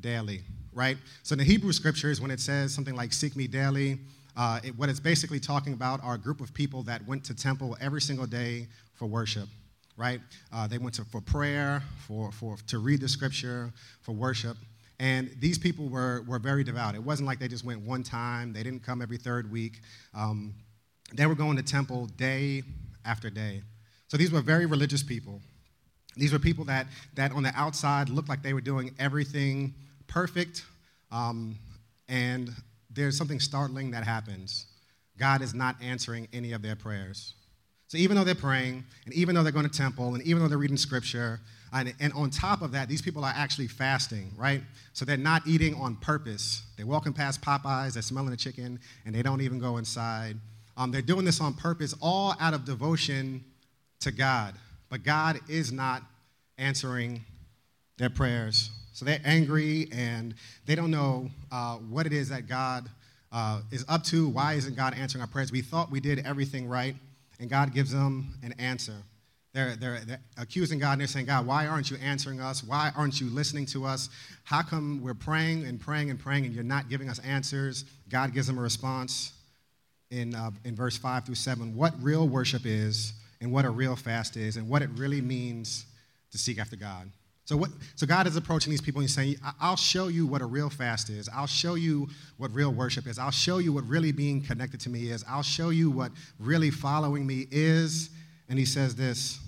daily 0.00 0.40
right? 0.72 0.96
So 1.22 1.34
in 1.34 1.38
the 1.38 1.44
Hebrew 1.44 1.72
scriptures, 1.72 2.20
when 2.20 2.30
it 2.30 2.40
says 2.40 2.74
something 2.74 2.94
like 2.94 3.12
seek 3.12 3.36
me 3.36 3.46
daily, 3.46 3.98
uh, 4.36 4.60
it, 4.62 4.76
what 4.78 4.88
it's 4.88 5.00
basically 5.00 5.40
talking 5.40 5.72
about 5.72 6.02
are 6.02 6.14
a 6.14 6.18
group 6.18 6.40
of 6.40 6.54
people 6.54 6.82
that 6.84 7.06
went 7.06 7.24
to 7.24 7.34
temple 7.34 7.76
every 7.80 8.00
single 8.00 8.26
day 8.26 8.68
for 8.94 9.06
worship, 9.06 9.48
right? 9.96 10.20
Uh, 10.52 10.66
they 10.66 10.78
went 10.78 10.94
to, 10.94 11.04
for 11.04 11.20
prayer, 11.20 11.82
for, 12.06 12.30
for, 12.32 12.56
to 12.68 12.78
read 12.78 13.00
the 13.00 13.08
scripture, 13.08 13.72
for 14.02 14.12
worship. 14.12 14.56
And 15.00 15.34
these 15.38 15.58
people 15.58 15.88
were, 15.88 16.22
were 16.28 16.38
very 16.38 16.62
devout. 16.62 16.94
It 16.94 17.02
wasn't 17.02 17.26
like 17.26 17.38
they 17.38 17.48
just 17.48 17.64
went 17.64 17.80
one 17.80 18.02
time, 18.02 18.52
they 18.52 18.62
didn't 18.62 18.84
come 18.84 19.00
every 19.00 19.16
third 19.16 19.50
week. 19.50 19.80
Um, 20.14 20.54
they 21.14 21.24
were 21.24 21.34
going 21.34 21.56
to 21.56 21.62
temple 21.62 22.06
day 22.16 22.62
after 23.04 23.30
day. 23.30 23.62
So 24.08 24.18
these 24.18 24.30
were 24.30 24.42
very 24.42 24.66
religious 24.66 25.02
people. 25.02 25.40
These 26.16 26.34
were 26.34 26.38
people 26.38 26.66
that, 26.66 26.86
that 27.14 27.32
on 27.32 27.42
the 27.42 27.52
outside 27.56 28.10
looked 28.10 28.28
like 28.28 28.42
they 28.42 28.52
were 28.52 28.60
doing 28.60 28.94
everything 28.98 29.72
perfect, 30.06 30.64
um, 31.10 31.56
and 32.08 32.50
there's 32.90 33.16
something 33.16 33.40
startling 33.40 33.92
that 33.92 34.04
happens. 34.04 34.66
God 35.16 35.40
is 35.40 35.54
not 35.54 35.76
answering 35.80 36.28
any 36.32 36.52
of 36.52 36.60
their 36.60 36.76
prayers. 36.76 37.34
So 37.88 37.96
even 37.96 38.16
though 38.16 38.24
they're 38.24 38.34
praying, 38.34 38.84
and 39.06 39.14
even 39.14 39.34
though 39.34 39.42
they're 39.42 39.50
going 39.50 39.68
to 39.68 39.76
temple, 39.76 40.14
and 40.14 40.22
even 40.24 40.42
though 40.42 40.48
they're 40.48 40.58
reading 40.58 40.76
scripture, 40.76 41.40
and, 41.72 41.94
and, 42.00 42.12
on 42.14 42.30
top 42.30 42.62
of 42.62 42.72
that, 42.72 42.88
these 42.88 43.00
people 43.00 43.24
are 43.24 43.32
actually 43.34 43.68
fasting, 43.68 44.32
right? 44.36 44.62
So 44.92 45.04
they're 45.04 45.16
not 45.16 45.46
eating 45.46 45.74
on 45.74 45.96
purpose. 45.96 46.62
They're 46.76 46.86
walking 46.86 47.12
past 47.12 47.42
Popeyes, 47.42 47.92
they're 47.92 48.02
smelling 48.02 48.30
the 48.30 48.36
chicken, 48.36 48.80
and 49.06 49.14
they 49.14 49.22
don't 49.22 49.40
even 49.40 49.58
go 49.58 49.76
inside. 49.76 50.36
Um, 50.76 50.90
they're 50.90 51.02
doing 51.02 51.24
this 51.24 51.40
on 51.40 51.54
purpose, 51.54 51.94
all 52.00 52.34
out 52.40 52.54
of 52.54 52.64
devotion 52.64 53.44
to 54.00 54.10
God. 54.10 54.54
But 54.88 55.04
God 55.04 55.38
is 55.48 55.70
not 55.70 56.02
answering 56.58 57.24
their 57.98 58.10
prayers. 58.10 58.70
So 58.92 59.04
they're 59.04 59.20
angry 59.24 59.88
and 59.92 60.34
they 60.66 60.74
don't 60.74 60.90
know 60.90 61.30
uh, 61.52 61.76
what 61.76 62.06
it 62.06 62.12
is 62.12 62.28
that 62.30 62.48
God 62.48 62.88
uh, 63.32 63.62
is 63.70 63.84
up 63.88 64.02
to. 64.04 64.28
Why 64.28 64.54
isn't 64.54 64.76
God 64.76 64.94
answering 64.94 65.22
our 65.22 65.28
prayers? 65.28 65.52
We 65.52 65.62
thought 65.62 65.90
we 65.90 66.00
did 66.00 66.26
everything 66.26 66.68
right, 66.68 66.96
and 67.38 67.48
God 67.48 67.72
gives 67.72 67.92
them 67.92 68.34
an 68.42 68.54
answer. 68.58 68.96
They're, 69.52 69.74
they're, 69.74 70.00
they're, 70.06 70.20
accusing 70.38 70.78
God 70.78 70.92
and 70.92 71.00
they're 71.00 71.08
saying, 71.08 71.26
God, 71.26 71.44
why 71.46 71.66
aren't 71.66 71.90
you 71.90 71.96
answering 71.96 72.40
us? 72.40 72.62
Why 72.62 72.92
aren't 72.96 73.20
you 73.20 73.28
listening 73.30 73.66
to 73.66 73.84
us? 73.84 74.08
How 74.44 74.62
come 74.62 75.00
we're 75.02 75.14
praying 75.14 75.64
and 75.64 75.80
praying 75.80 76.10
and 76.10 76.18
praying 76.18 76.46
and 76.46 76.54
you're 76.54 76.62
not 76.62 76.88
giving 76.88 77.08
us 77.08 77.18
answers? 77.20 77.84
God 78.08 78.32
gives 78.32 78.46
them 78.46 78.58
a 78.58 78.62
response 78.62 79.32
in, 80.10 80.34
uh, 80.34 80.50
in 80.64 80.76
verse 80.76 80.96
5 80.96 81.26
through 81.26 81.34
7 81.34 81.74
what 81.74 81.94
real 82.00 82.28
worship 82.28 82.62
is 82.64 83.12
and 83.40 83.50
what 83.52 83.64
a 83.64 83.70
real 83.70 83.96
fast 83.96 84.36
is 84.36 84.56
and 84.56 84.68
what 84.68 84.82
it 84.82 84.90
really 84.94 85.20
means 85.20 85.86
to 86.30 86.38
seek 86.38 86.58
after 86.58 86.76
God. 86.76 87.10
So, 87.44 87.56
what, 87.56 87.70
so 87.96 88.06
God 88.06 88.28
is 88.28 88.36
approaching 88.36 88.70
these 88.70 88.80
people 88.80 89.00
and 89.00 89.08
he's 89.08 89.14
saying, 89.16 89.34
I'll 89.60 89.74
show 89.74 90.06
you 90.06 90.24
what 90.24 90.40
a 90.40 90.46
real 90.46 90.70
fast 90.70 91.10
is. 91.10 91.28
I'll 91.34 91.48
show 91.48 91.74
you 91.74 92.08
what 92.36 92.54
real 92.54 92.70
worship 92.70 93.08
is. 93.08 93.18
I'll 93.18 93.32
show 93.32 93.58
you 93.58 93.72
what 93.72 93.84
really 93.88 94.12
being 94.12 94.40
connected 94.40 94.78
to 94.82 94.90
me 94.90 95.10
is. 95.10 95.24
I'll 95.28 95.42
show 95.42 95.70
you 95.70 95.90
what 95.90 96.12
really 96.38 96.70
following 96.70 97.26
me 97.26 97.48
is. 97.50 98.10
And 98.50 98.58
he 98.58 98.64
says 98.66 98.96
this 98.96 99.38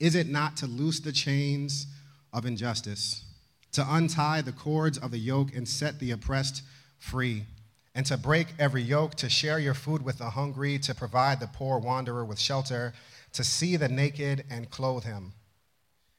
Is 0.00 0.16
it 0.16 0.28
not 0.28 0.56
to 0.56 0.66
loose 0.66 0.98
the 0.98 1.12
chains 1.12 1.86
of 2.32 2.46
injustice, 2.46 3.24
to 3.72 3.86
untie 3.88 4.40
the 4.40 4.50
cords 4.50 4.98
of 4.98 5.12
the 5.12 5.18
yoke 5.18 5.54
and 5.54 5.68
set 5.68 6.00
the 6.00 6.10
oppressed 6.10 6.62
free, 6.98 7.44
and 7.94 8.06
to 8.06 8.16
break 8.16 8.48
every 8.58 8.82
yoke, 8.82 9.14
to 9.16 9.28
share 9.28 9.58
your 9.58 9.74
food 9.74 10.02
with 10.02 10.18
the 10.18 10.30
hungry, 10.30 10.78
to 10.80 10.94
provide 10.94 11.38
the 11.38 11.46
poor 11.46 11.78
wanderer 11.78 12.24
with 12.24 12.40
shelter, 12.40 12.94
to 13.34 13.44
see 13.44 13.76
the 13.76 13.88
naked 13.88 14.44
and 14.50 14.70
clothe 14.70 15.04
him? 15.04 15.32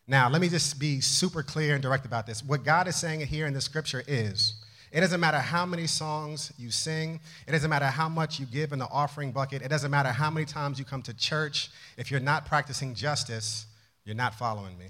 Now, 0.08 0.30
let 0.30 0.40
me 0.40 0.50
just 0.50 0.80
be 0.80 1.02
super 1.02 1.42
clear 1.42 1.74
and 1.74 1.82
direct 1.82 2.06
about 2.06 2.28
this. 2.28 2.44
What 2.44 2.64
God 2.64 2.88
is 2.88 2.96
saying 2.96 3.22
here 3.22 3.48
in 3.48 3.54
the 3.56 3.62
scripture 3.62 4.04
is 4.08 4.54
it 4.96 5.02
doesn't 5.02 5.20
matter 5.20 5.40
how 5.40 5.66
many 5.66 5.88
songs 5.88 6.54
you 6.58 6.72
sing, 6.72 7.20
it 7.46 7.52
doesn't 7.52 7.70
matter 7.70 7.88
how 7.88 8.08
much 8.08 8.40
you 8.40 8.46
give 8.46 8.72
in 8.72 8.80
the 8.80 8.88
offering 8.88 9.34
bucket, 9.34 9.62
it 9.62 9.68
doesn't 9.68 9.92
matter 9.92 10.08
how 10.08 10.32
many 10.32 10.46
times 10.46 10.80
you 10.80 10.86
come 10.86 11.02
to 11.02 11.14
church. 11.14 11.70
If 11.98 12.12
you're 12.12 12.22
not 12.22 12.46
practicing 12.46 12.96
justice, 12.96 13.66
you're 14.06 14.16
not 14.16 14.36
following 14.36 14.78
me. 14.78 14.86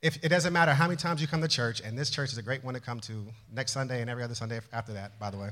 If, 0.00 0.22
it 0.24 0.28
doesn't 0.28 0.52
matter 0.52 0.74
how 0.74 0.86
many 0.86 0.96
times 0.96 1.20
you 1.20 1.26
come 1.26 1.42
to 1.42 1.48
church, 1.48 1.80
and 1.80 1.98
this 1.98 2.08
church 2.08 2.30
is 2.30 2.38
a 2.38 2.42
great 2.42 2.62
one 2.62 2.74
to 2.74 2.80
come 2.80 3.00
to 3.00 3.26
next 3.52 3.72
Sunday 3.72 4.00
and 4.00 4.08
every 4.08 4.22
other 4.22 4.36
Sunday 4.36 4.60
after 4.72 4.92
that, 4.92 5.18
by 5.18 5.30
the 5.30 5.38
way. 5.38 5.50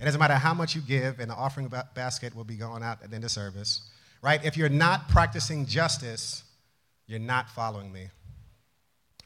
It 0.00 0.06
doesn't 0.06 0.18
matter 0.18 0.34
how 0.34 0.54
much 0.54 0.74
you 0.74 0.80
give, 0.80 1.20
and 1.20 1.30
the 1.30 1.34
offering 1.34 1.70
basket 1.94 2.34
will 2.34 2.44
be 2.44 2.56
going 2.56 2.82
out 2.82 3.02
at 3.02 3.10
the 3.10 3.16
end 3.16 3.24
of 3.24 3.30
service, 3.30 3.82
right? 4.22 4.42
If 4.42 4.56
you're 4.56 4.70
not 4.70 5.10
practicing 5.10 5.66
justice, 5.66 6.42
you're 7.06 7.18
not 7.18 7.50
following 7.50 7.92
me. 7.92 8.08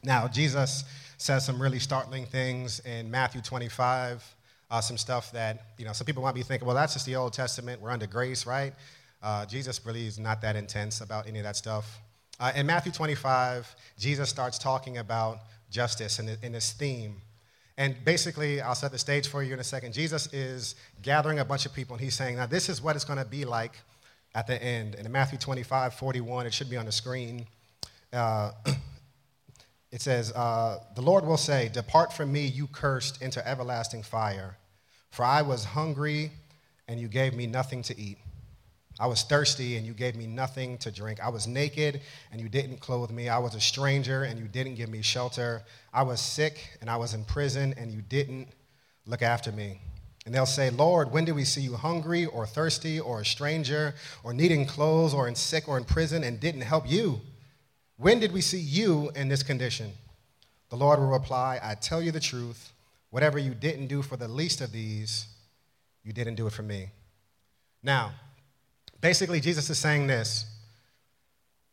Now, 0.03 0.27
Jesus 0.27 0.83
says 1.17 1.45
some 1.45 1.61
really 1.61 1.79
startling 1.79 2.25
things 2.25 2.79
in 2.79 3.11
Matthew 3.11 3.41
25, 3.41 4.35
uh, 4.71 4.81
some 4.81 4.97
stuff 4.97 5.31
that, 5.33 5.65
you 5.77 5.85
know, 5.85 5.93
some 5.93 6.05
people 6.05 6.23
might 6.23 6.33
be 6.33 6.41
thinking, 6.41 6.65
well, 6.65 6.75
that's 6.75 6.93
just 6.93 7.05
the 7.05 7.15
Old 7.15 7.33
Testament. 7.33 7.81
We're 7.81 7.91
under 7.91 8.07
grace, 8.07 8.45
right? 8.45 8.73
Uh, 9.21 9.45
Jesus 9.45 9.85
really 9.85 10.07
is 10.07 10.17
not 10.17 10.41
that 10.41 10.55
intense 10.55 11.01
about 11.01 11.27
any 11.27 11.39
of 11.39 11.45
that 11.45 11.55
stuff. 11.55 11.99
Uh, 12.39 12.51
in 12.55 12.65
Matthew 12.65 12.91
25, 12.91 13.75
Jesus 13.99 14.29
starts 14.29 14.57
talking 14.57 14.97
about 14.97 15.39
justice 15.69 16.17
and 16.17 16.37
in 16.41 16.51
this 16.53 16.71
theme. 16.71 17.21
And 17.77 17.95
basically, 18.03 18.61
I'll 18.61 18.75
set 18.75 18.91
the 18.91 18.97
stage 18.97 19.27
for 19.27 19.43
you 19.43 19.53
in 19.53 19.59
a 19.59 19.63
second. 19.63 19.93
Jesus 19.93 20.31
is 20.33 20.75
gathering 21.01 21.39
a 21.39 21.45
bunch 21.45 21.65
of 21.65 21.73
people, 21.73 21.95
and 21.95 22.03
he's 22.03 22.15
saying, 22.15 22.37
Now, 22.37 22.47
this 22.47 22.67
is 22.67 22.81
what 22.81 22.95
it's 22.95 23.05
going 23.05 23.19
to 23.19 23.25
be 23.25 23.45
like 23.45 23.73
at 24.33 24.47
the 24.47 24.61
end. 24.61 24.95
And 24.95 25.05
in 25.05 25.11
Matthew 25.11 25.37
25, 25.37 25.93
41, 25.93 26.47
it 26.47 26.53
should 26.53 26.69
be 26.69 26.77
on 26.77 26.85
the 26.85 26.91
screen 26.91 27.45
uh, 28.11 28.51
it 29.91 30.01
says, 30.01 30.31
uh, 30.31 30.79
The 30.95 31.01
Lord 31.01 31.25
will 31.25 31.37
say, 31.37 31.69
Depart 31.69 32.13
from 32.13 32.31
me, 32.31 32.45
you 32.45 32.67
cursed, 32.67 33.21
into 33.21 33.45
everlasting 33.47 34.03
fire. 34.03 34.57
For 35.09 35.23
I 35.23 35.41
was 35.41 35.65
hungry, 35.65 36.31
and 36.87 36.99
you 36.99 37.07
gave 37.07 37.33
me 37.33 37.45
nothing 37.45 37.83
to 37.83 37.99
eat. 37.99 38.17
I 38.99 39.07
was 39.07 39.23
thirsty, 39.23 39.77
and 39.77 39.85
you 39.85 39.93
gave 39.93 40.15
me 40.15 40.27
nothing 40.27 40.77
to 40.79 40.91
drink. 40.91 41.19
I 41.19 41.29
was 41.29 41.47
naked, 41.47 42.01
and 42.31 42.39
you 42.39 42.47
didn't 42.47 42.79
clothe 42.79 43.11
me. 43.11 43.27
I 43.27 43.39
was 43.39 43.55
a 43.55 43.59
stranger, 43.59 44.23
and 44.23 44.39
you 44.39 44.45
didn't 44.45 44.75
give 44.75 44.89
me 44.89 45.01
shelter. 45.01 45.63
I 45.93 46.03
was 46.03 46.21
sick, 46.21 46.77
and 46.79 46.89
I 46.89 46.97
was 46.97 47.13
in 47.13 47.25
prison, 47.25 47.73
and 47.77 47.91
you 47.91 48.01
didn't 48.01 48.49
look 49.05 49.21
after 49.21 49.51
me. 49.51 49.81
And 50.25 50.35
they'll 50.35 50.45
say, 50.45 50.69
Lord, 50.69 51.11
when 51.11 51.25
did 51.25 51.35
we 51.35 51.43
see 51.43 51.61
you 51.61 51.75
hungry, 51.75 52.27
or 52.27 52.45
thirsty, 52.45 52.99
or 52.99 53.21
a 53.21 53.25
stranger, 53.25 53.95
or 54.23 54.33
needing 54.33 54.65
clothes, 54.65 55.13
or 55.13 55.27
in 55.27 55.35
sick, 55.35 55.67
or 55.67 55.77
in 55.77 55.83
prison, 55.83 56.23
and 56.23 56.39
didn't 56.39 56.61
help 56.61 56.89
you? 56.89 57.21
When 58.01 58.19
did 58.19 58.31
we 58.31 58.41
see 58.41 58.59
you 58.59 59.11
in 59.15 59.29
this 59.29 59.43
condition? 59.43 59.91
The 60.69 60.75
Lord 60.75 60.97
will 60.97 61.09
reply, 61.09 61.59
I 61.61 61.75
tell 61.75 62.01
you 62.01 62.11
the 62.11 62.19
truth. 62.19 62.73
Whatever 63.11 63.37
you 63.37 63.53
didn't 63.53 63.87
do 63.87 64.01
for 64.01 64.17
the 64.17 64.27
least 64.27 64.59
of 64.59 64.71
these, 64.71 65.27
you 66.03 66.11
didn't 66.11 66.33
do 66.33 66.47
it 66.47 66.53
for 66.53 66.63
me. 66.63 66.87
Now, 67.83 68.13
basically, 69.01 69.39
Jesus 69.39 69.69
is 69.69 69.77
saying 69.77 70.07
this 70.07 70.47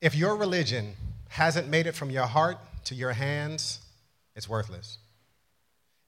if 0.02 0.14
your 0.14 0.36
religion 0.36 0.92
hasn't 1.30 1.68
made 1.68 1.86
it 1.86 1.94
from 1.94 2.10
your 2.10 2.26
heart 2.26 2.58
to 2.84 2.94
your 2.94 3.12
hands, 3.12 3.80
it's 4.36 4.50
worthless. 4.50 4.98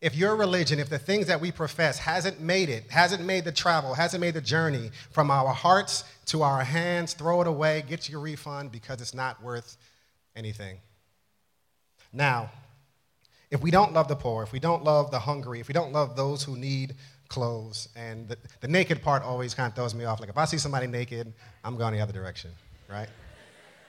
If 0.02 0.14
your 0.14 0.36
religion, 0.36 0.78
if 0.78 0.90
the 0.90 0.98
things 0.98 1.28
that 1.28 1.40
we 1.40 1.50
profess 1.50 1.98
hasn't 1.98 2.40
made 2.40 2.68
it, 2.68 2.90
hasn't 2.90 3.24
made 3.24 3.44
the 3.44 3.52
travel, 3.52 3.94
hasn't 3.94 4.20
made 4.20 4.34
the 4.34 4.42
journey 4.42 4.90
from 5.12 5.30
our 5.30 5.54
hearts 5.54 6.04
to 6.26 6.42
our 6.42 6.62
hands, 6.62 7.14
throw 7.14 7.40
it 7.40 7.46
away, 7.46 7.84
get 7.88 8.06
your 8.10 8.20
refund 8.20 8.70
because 8.70 9.00
it's 9.00 9.14
not 9.14 9.42
worth 9.42 9.78
anything. 10.40 10.78
Now, 12.12 12.50
if 13.50 13.62
we 13.62 13.70
don't 13.70 13.92
love 13.92 14.08
the 14.08 14.16
poor, 14.16 14.42
if 14.42 14.52
we 14.52 14.58
don't 14.58 14.82
love 14.82 15.10
the 15.10 15.18
hungry, 15.20 15.60
if 15.60 15.68
we 15.68 15.74
don't 15.74 15.92
love 15.92 16.16
those 16.16 16.42
who 16.42 16.56
need 16.56 16.96
clothes, 17.28 17.88
and 17.94 18.28
the, 18.28 18.36
the 18.60 18.68
naked 18.68 19.02
part 19.02 19.22
always 19.22 19.54
kind 19.54 19.68
of 19.68 19.76
throws 19.76 19.94
me 19.94 20.04
off. 20.04 20.18
Like 20.18 20.28
if 20.28 20.38
I 20.38 20.44
see 20.46 20.58
somebody 20.58 20.86
naked, 20.86 21.32
I'm 21.62 21.76
going 21.76 21.94
the 21.94 22.00
other 22.00 22.12
direction, 22.12 22.50
right? 22.88 23.08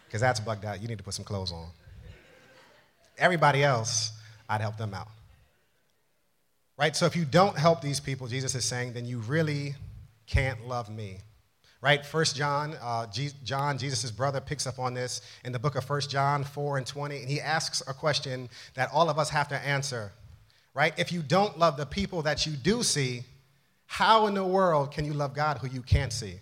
Because 0.06 0.22
that's 0.22 0.40
bugged 0.40 0.66
out. 0.66 0.82
You 0.82 0.88
need 0.88 1.00
to 1.00 1.04
put 1.04 1.16
some 1.16 1.26
clothes 1.26 1.52
on. 1.52 1.68
Everybody 3.18 3.64
else, 3.64 4.12
I'd 4.48 4.62
help 4.62 4.78
them 4.78 4.94
out. 4.94 5.08
Right? 6.78 6.96
So 6.96 7.06
if 7.06 7.16
you 7.16 7.26
don't 7.26 7.58
help 7.58 7.82
these 7.82 8.00
people, 8.00 8.28
Jesus 8.28 8.56
is 8.56 8.66
saying, 8.66 8.94
then 8.94 9.06
you 9.06 9.20
really 9.20 9.76
can't 10.28 10.68
love 10.68 10.90
me 10.90 11.20
right? 11.82 12.06
First 12.06 12.36
John, 12.36 12.76
uh, 12.82 13.08
G- 13.08 13.32
John, 13.44 13.78
Jesus' 13.78 14.12
brother, 14.12 14.40
picks 14.40 14.68
up 14.68 14.80
on 14.80 14.94
this 14.94 15.22
in 15.44 15.52
the 15.52 15.60
book 15.60 15.76
of 15.76 15.84
First 15.84 16.10
John 16.10 16.44
4 16.44 16.78
and 16.78 16.86
20, 16.86 17.18
and 17.18 17.30
he 17.30 17.42
asks 17.42 17.82
a 17.88 17.94
question 17.94 18.50
that 18.76 18.90
all 18.94 19.10
of 19.10 19.18
us 19.18 19.30
have 19.30 19.48
to 19.50 19.56
answer, 19.56 20.12
right? 20.74 20.94
If 20.98 21.12
you 21.12 21.22
don't 21.22 21.58
love 21.58 21.78
the 21.78 21.86
people 21.86 22.22
that 22.22 22.46
you 22.46 22.54
do 22.54 22.84
see, 22.84 23.24
how 23.88 24.28
in 24.28 24.36
the 24.36 24.46
world 24.46 24.92
can 24.92 25.06
you 25.06 25.14
love 25.14 25.34
God 25.34 25.58
who 25.58 25.68
you 25.68 25.82
can't 25.82 26.14
see? 26.14 26.36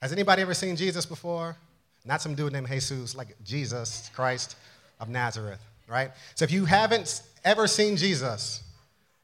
Has 0.00 0.12
anybody 0.12 0.42
ever 0.42 0.54
seen 0.54 0.76
Jesus 0.76 1.04
before? 1.04 1.56
Not 2.04 2.22
some 2.22 2.34
dude 2.34 2.52
named 2.52 2.68
Jesus, 2.68 3.14
like 3.14 3.36
Jesus 3.42 4.10
Christ 4.14 4.56
of 5.00 5.08
Nazareth, 5.08 5.60
right? 5.88 6.12
So 6.34 6.44
if 6.44 6.52
you 6.52 6.64
haven't 6.64 7.22
ever 7.44 7.66
seen 7.66 7.96
Jesus, 7.96 8.62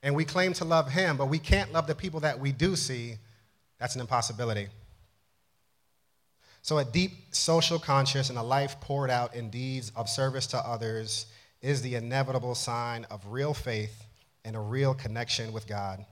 and 0.03 0.15
we 0.15 0.25
claim 0.25 0.53
to 0.55 0.65
love 0.65 0.91
him, 0.91 1.17
but 1.17 1.27
we 1.27 1.39
can't 1.39 1.73
love 1.73 1.87
the 1.87 1.95
people 1.95 2.21
that 2.21 2.39
we 2.39 2.53
do 2.53 2.75
see, 2.75 3.17
that's 3.79 3.95
an 3.95 4.01
impossibility. 4.01 4.69
So, 6.62 6.79
a 6.79 6.85
deep 6.85 7.35
social 7.35 7.79
conscience 7.79 8.29
and 8.29 8.38
a 8.38 8.43
life 8.43 8.81
poured 8.81 9.11
out 9.11 9.35
in 9.35 9.50
deeds 9.50 9.93
of 9.97 10.09
service 10.09 10.47
to 10.49 10.59
others 10.59 11.26
is 11.62 11.83
the 11.83 11.95
inevitable 11.95 12.55
sign 12.55 13.07
of 13.11 13.26
real 13.26 13.55
faith 13.55 14.05
and 14.45 14.57
a 14.57 14.61
real 14.61 14.95
connection 14.95 15.52
with 15.52 15.67
God. 15.67 16.05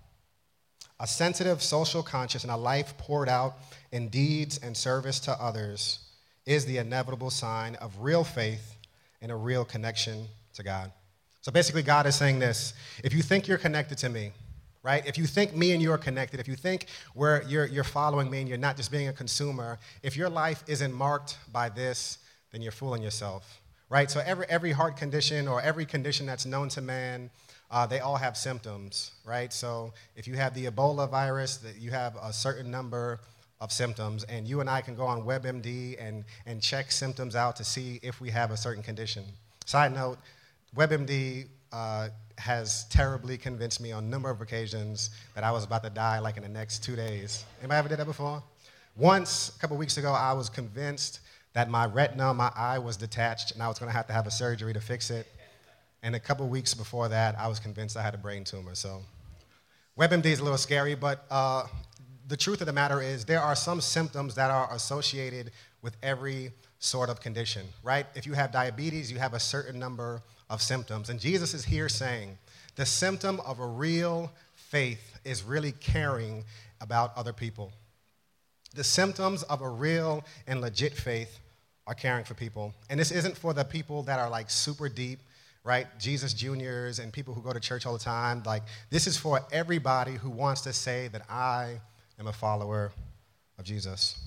A 1.00 1.06
sensitive 1.06 1.62
social 1.62 2.02
conscience 2.02 2.44
and 2.44 2.52
a 2.52 2.56
life 2.56 2.96
poured 2.98 3.28
out 3.28 3.54
in 3.92 4.08
deeds 4.08 4.58
and 4.58 4.76
service 4.76 5.20
to 5.20 5.32
others 5.32 6.00
is 6.44 6.64
the 6.64 6.78
inevitable 6.78 7.30
sign 7.30 7.76
of 7.76 8.00
real 8.00 8.24
faith 8.24 8.76
and 9.20 9.30
a 9.30 9.36
real 9.36 9.64
connection 9.64 10.26
to 10.54 10.62
God. 10.62 10.90
So 11.42 11.52
basically, 11.52 11.82
God 11.82 12.06
is 12.06 12.16
saying 12.16 12.38
this 12.38 12.74
if 13.04 13.14
you 13.14 13.22
think 13.22 13.46
you're 13.46 13.58
connected 13.58 13.98
to 13.98 14.08
me, 14.08 14.32
right? 14.82 15.06
If 15.06 15.18
you 15.18 15.26
think 15.26 15.54
me 15.54 15.72
and 15.72 15.82
you 15.82 15.92
are 15.92 15.98
connected, 15.98 16.40
if 16.40 16.48
you 16.48 16.56
think 16.56 16.86
where 17.14 17.42
you're, 17.44 17.66
you're 17.66 17.84
following 17.84 18.30
me 18.30 18.40
and 18.40 18.48
you're 18.48 18.58
not 18.58 18.76
just 18.76 18.90
being 18.90 19.08
a 19.08 19.12
consumer, 19.12 19.78
if 20.02 20.16
your 20.16 20.28
life 20.28 20.62
isn't 20.66 20.92
marked 20.92 21.38
by 21.52 21.68
this, 21.68 22.18
then 22.52 22.62
you're 22.62 22.72
fooling 22.72 23.02
yourself, 23.02 23.60
right? 23.90 24.10
So 24.10 24.20
every, 24.24 24.46
every 24.48 24.72
heart 24.72 24.96
condition 24.96 25.48
or 25.48 25.60
every 25.60 25.84
condition 25.84 26.26
that's 26.26 26.46
known 26.46 26.68
to 26.70 26.80
man, 26.80 27.30
uh, 27.70 27.86
they 27.86 28.00
all 28.00 28.16
have 28.16 28.36
symptoms, 28.36 29.12
right? 29.24 29.52
So 29.52 29.92
if 30.16 30.26
you 30.26 30.34
have 30.34 30.54
the 30.54 30.66
Ebola 30.66 31.10
virus, 31.10 31.58
that 31.58 31.76
you 31.76 31.90
have 31.90 32.16
a 32.22 32.32
certain 32.32 32.70
number 32.70 33.20
of 33.60 33.72
symptoms, 33.72 34.24
and 34.24 34.46
you 34.46 34.60
and 34.60 34.70
I 34.70 34.80
can 34.80 34.94
go 34.94 35.04
on 35.04 35.22
WebMD 35.22 35.96
and, 36.00 36.24
and 36.46 36.62
check 36.62 36.90
symptoms 36.92 37.34
out 37.34 37.56
to 37.56 37.64
see 37.64 37.98
if 38.02 38.20
we 38.20 38.30
have 38.30 38.52
a 38.52 38.56
certain 38.56 38.82
condition. 38.82 39.24
Side 39.66 39.92
note, 39.92 40.18
WebMD 40.76 41.48
uh, 41.72 42.08
has 42.38 42.84
terribly 42.84 43.36
convinced 43.36 43.80
me 43.80 43.92
on 43.92 44.04
a 44.04 44.06
number 44.06 44.30
of 44.30 44.40
occasions 44.40 45.10
that 45.34 45.44
I 45.44 45.50
was 45.50 45.64
about 45.64 45.82
to 45.84 45.90
die 45.90 46.18
like 46.18 46.36
in 46.36 46.42
the 46.42 46.48
next 46.48 46.84
two 46.84 46.96
days. 46.96 47.44
Anybody 47.60 47.78
ever 47.78 47.88
did 47.88 47.98
that 47.98 48.06
before? 48.06 48.42
Once, 48.96 49.52
a 49.56 49.60
couple 49.60 49.76
weeks 49.76 49.96
ago, 49.96 50.12
I 50.12 50.32
was 50.32 50.48
convinced 50.48 51.20
that 51.52 51.70
my 51.70 51.86
retina, 51.86 52.32
my 52.34 52.52
eye 52.56 52.78
was 52.78 52.96
detached, 52.96 53.52
and 53.52 53.62
I 53.62 53.68
was 53.68 53.78
going 53.78 53.90
to 53.90 53.96
have 53.96 54.06
to 54.08 54.12
have 54.12 54.26
a 54.26 54.30
surgery 54.30 54.72
to 54.72 54.80
fix 54.80 55.10
it. 55.10 55.26
And 56.02 56.14
a 56.14 56.20
couple 56.20 56.48
weeks 56.48 56.74
before 56.74 57.08
that, 57.08 57.38
I 57.38 57.48
was 57.48 57.58
convinced 57.58 57.96
I 57.96 58.02
had 58.02 58.14
a 58.14 58.18
brain 58.18 58.44
tumor. 58.44 58.74
So, 58.74 59.02
WebMD 59.98 60.26
is 60.26 60.38
a 60.38 60.44
little 60.44 60.58
scary, 60.58 60.94
but 60.94 61.24
uh, 61.30 61.66
the 62.28 62.36
truth 62.36 62.60
of 62.60 62.66
the 62.66 62.72
matter 62.72 63.02
is 63.02 63.24
there 63.24 63.40
are 63.40 63.56
some 63.56 63.80
symptoms 63.80 64.34
that 64.36 64.50
are 64.50 64.72
associated 64.72 65.50
with 65.82 65.96
every 66.02 66.52
sort 66.78 67.08
of 67.08 67.20
condition, 67.20 67.66
right? 67.82 68.06
If 68.14 68.26
you 68.26 68.34
have 68.34 68.52
diabetes, 68.52 69.10
you 69.10 69.18
have 69.18 69.34
a 69.34 69.40
certain 69.40 69.78
number 69.78 70.22
of 70.50 70.62
symptoms. 70.62 71.10
And 71.10 71.20
Jesus 71.20 71.54
is 71.54 71.64
here 71.64 71.88
saying 71.88 72.38
the 72.76 72.86
symptom 72.86 73.40
of 73.40 73.60
a 73.60 73.66
real 73.66 74.30
faith 74.54 75.18
is 75.24 75.42
really 75.42 75.72
caring 75.72 76.44
about 76.80 77.16
other 77.16 77.32
people. 77.32 77.72
The 78.74 78.84
symptoms 78.84 79.42
of 79.44 79.62
a 79.62 79.68
real 79.68 80.24
and 80.46 80.60
legit 80.60 80.94
faith 80.94 81.38
are 81.86 81.94
caring 81.94 82.24
for 82.24 82.34
people. 82.34 82.74
And 82.90 83.00
this 83.00 83.10
isn't 83.10 83.36
for 83.36 83.54
the 83.54 83.64
people 83.64 84.02
that 84.04 84.18
are 84.18 84.28
like 84.28 84.50
super 84.50 84.88
deep, 84.88 85.20
right? 85.64 85.86
Jesus 85.98 86.34
Juniors 86.34 86.98
and 86.98 87.12
people 87.12 87.34
who 87.34 87.40
go 87.40 87.52
to 87.52 87.60
church 87.60 87.86
all 87.86 87.94
the 87.94 87.98
time. 87.98 88.42
Like, 88.44 88.62
this 88.90 89.06
is 89.06 89.16
for 89.16 89.40
everybody 89.50 90.12
who 90.12 90.30
wants 90.30 90.60
to 90.62 90.72
say 90.72 91.08
that 91.08 91.22
I 91.30 91.80
am 92.18 92.26
a 92.26 92.32
follower 92.32 92.92
of 93.58 93.64
Jesus. 93.64 94.18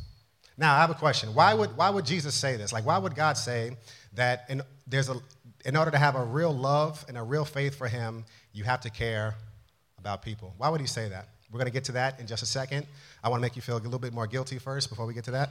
Now, 0.57 0.75
I 0.75 0.79
have 0.79 0.89
a 0.89 0.95
question. 0.95 1.33
Why 1.33 1.53
would, 1.53 1.77
why 1.77 1.89
would 1.89 2.05
Jesus 2.05 2.35
say 2.35 2.57
this? 2.57 2.73
Like, 2.73 2.85
why 2.85 2.97
would 2.97 3.15
God 3.15 3.37
say 3.37 3.77
that 4.13 4.45
in, 4.49 4.61
there's 4.85 5.09
a, 5.09 5.15
in 5.65 5.75
order 5.75 5.91
to 5.91 5.97
have 5.97 6.15
a 6.15 6.23
real 6.23 6.53
love 6.53 7.03
and 7.07 7.17
a 7.17 7.23
real 7.23 7.45
faith 7.45 7.75
for 7.75 7.87
Him, 7.87 8.25
you 8.53 8.63
have 8.63 8.81
to 8.81 8.89
care 8.89 9.35
about 9.97 10.21
people? 10.21 10.53
Why 10.57 10.69
would 10.69 10.81
He 10.81 10.87
say 10.87 11.09
that? 11.09 11.27
We're 11.51 11.57
going 11.57 11.67
to 11.67 11.73
get 11.73 11.83
to 11.85 11.91
that 11.93 12.19
in 12.19 12.27
just 12.27 12.43
a 12.43 12.45
second. 12.45 12.87
I 13.23 13.29
want 13.29 13.41
to 13.41 13.41
make 13.41 13.55
you 13.55 13.61
feel 13.61 13.75
a 13.75 13.79
little 13.79 13.99
bit 13.99 14.13
more 14.13 14.27
guilty 14.27 14.57
first 14.57 14.89
before 14.89 15.05
we 15.05 15.13
get 15.13 15.25
to 15.25 15.31
that. 15.31 15.49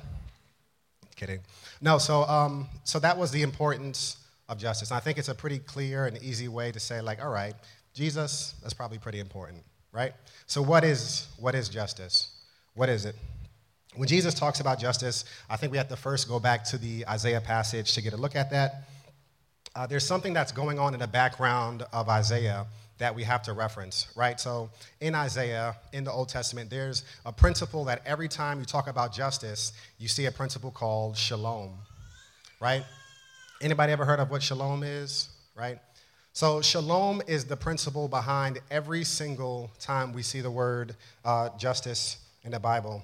Kidding. 1.15 1.41
No, 1.83 1.99
so, 1.99 2.25
um, 2.25 2.69
so 2.85 2.99
that 3.01 3.19
was 3.19 3.31
the 3.31 3.43
importance 3.43 4.17
of 4.49 4.57
justice. 4.59 4.91
And 4.91 4.97
I 4.97 5.01
think 5.01 5.19
it's 5.19 5.29
a 5.29 5.35
pretty 5.35 5.59
clear 5.59 6.07
and 6.07 6.21
easy 6.23 6.49
way 6.49 6.73
to 6.73 6.81
say, 6.81 7.03
like, 7.03 7.23
all 7.23 7.31
right, 7.31 7.55
Jesus, 7.93 8.55
that's 8.63 8.73
probably 8.73 8.99
pretty 8.99 9.21
important, 9.21 9.63
right? 9.93 10.15
So, 10.47 10.63
what 10.63 10.85
is, 10.85 11.29
what 11.39 11.55
is 11.55 11.69
justice? 11.69 12.31
What 12.75 12.89
is 12.89 13.05
it? 13.05 13.15
When 13.97 14.09
Jesus 14.09 14.35
talks 14.35 14.61
about 14.61 14.79
justice, 14.79 15.25
I 15.51 15.57
think 15.57 15.73
we 15.73 15.79
have 15.79 15.89
to 15.89 15.97
first 15.97 16.29
go 16.29 16.39
back 16.39 16.65
to 16.67 16.79
the 16.79 17.07
Isaiah 17.09 17.41
passage 17.41 17.93
to 17.95 18.03
get 18.03 18.13
a 18.13 18.17
look 18.17 18.37
at 18.37 18.51
that. 18.51 18.85
Uh, 19.77 19.87
there's 19.87 20.05
something 20.05 20.33
that's 20.33 20.51
going 20.51 20.79
on 20.79 20.95
in 20.95 21.01
the 21.01 21.07
background 21.07 21.85
of 21.93 22.09
Isaiah 22.09 22.67
that 22.99 23.15
we 23.15 23.23
have 23.23 23.43
to 23.43 23.53
reference, 23.53 24.09
right? 24.17 24.39
So 24.39 24.69
in 25.01 25.15
Isaiah, 25.15 25.77
in 25.93 26.05
the 26.05 26.11
Old 26.13 26.29
Testament, 26.29 26.69
there's 26.69 27.05
a 27.25 27.33
principle 27.33 27.85
that 27.85 28.03
every 28.05 28.29
time 28.29 28.59
you 28.59 28.65
talk 28.65 28.89
about 28.89 29.13
justice, 29.13 29.73
you 29.99 30.09
see 30.09 30.27
a 30.27 30.33
principle 30.33 30.71
called 30.71 31.17
shalom, 31.17 31.79
right? 32.61 32.85
Anybody 33.63 33.93
ever 33.93 34.05
heard 34.05 34.21
of 34.21 34.31
what 34.31 34.43
shalom 34.43 34.83
is, 34.83 35.29
right? 35.55 35.79
So 36.33 36.61
shalom 36.61 37.23
is 37.27 37.45
the 37.45 37.57
principle 37.57 38.09
behind 38.09 38.59
every 38.71 39.05
single 39.05 39.71
time 39.79 40.13
we 40.13 40.23
see 40.23 40.41
the 40.41 40.51
word 40.51 40.97
uh, 41.25 41.51
justice 41.57 42.19
in 42.45 42.51
the 42.51 42.61
Bible. 42.61 43.03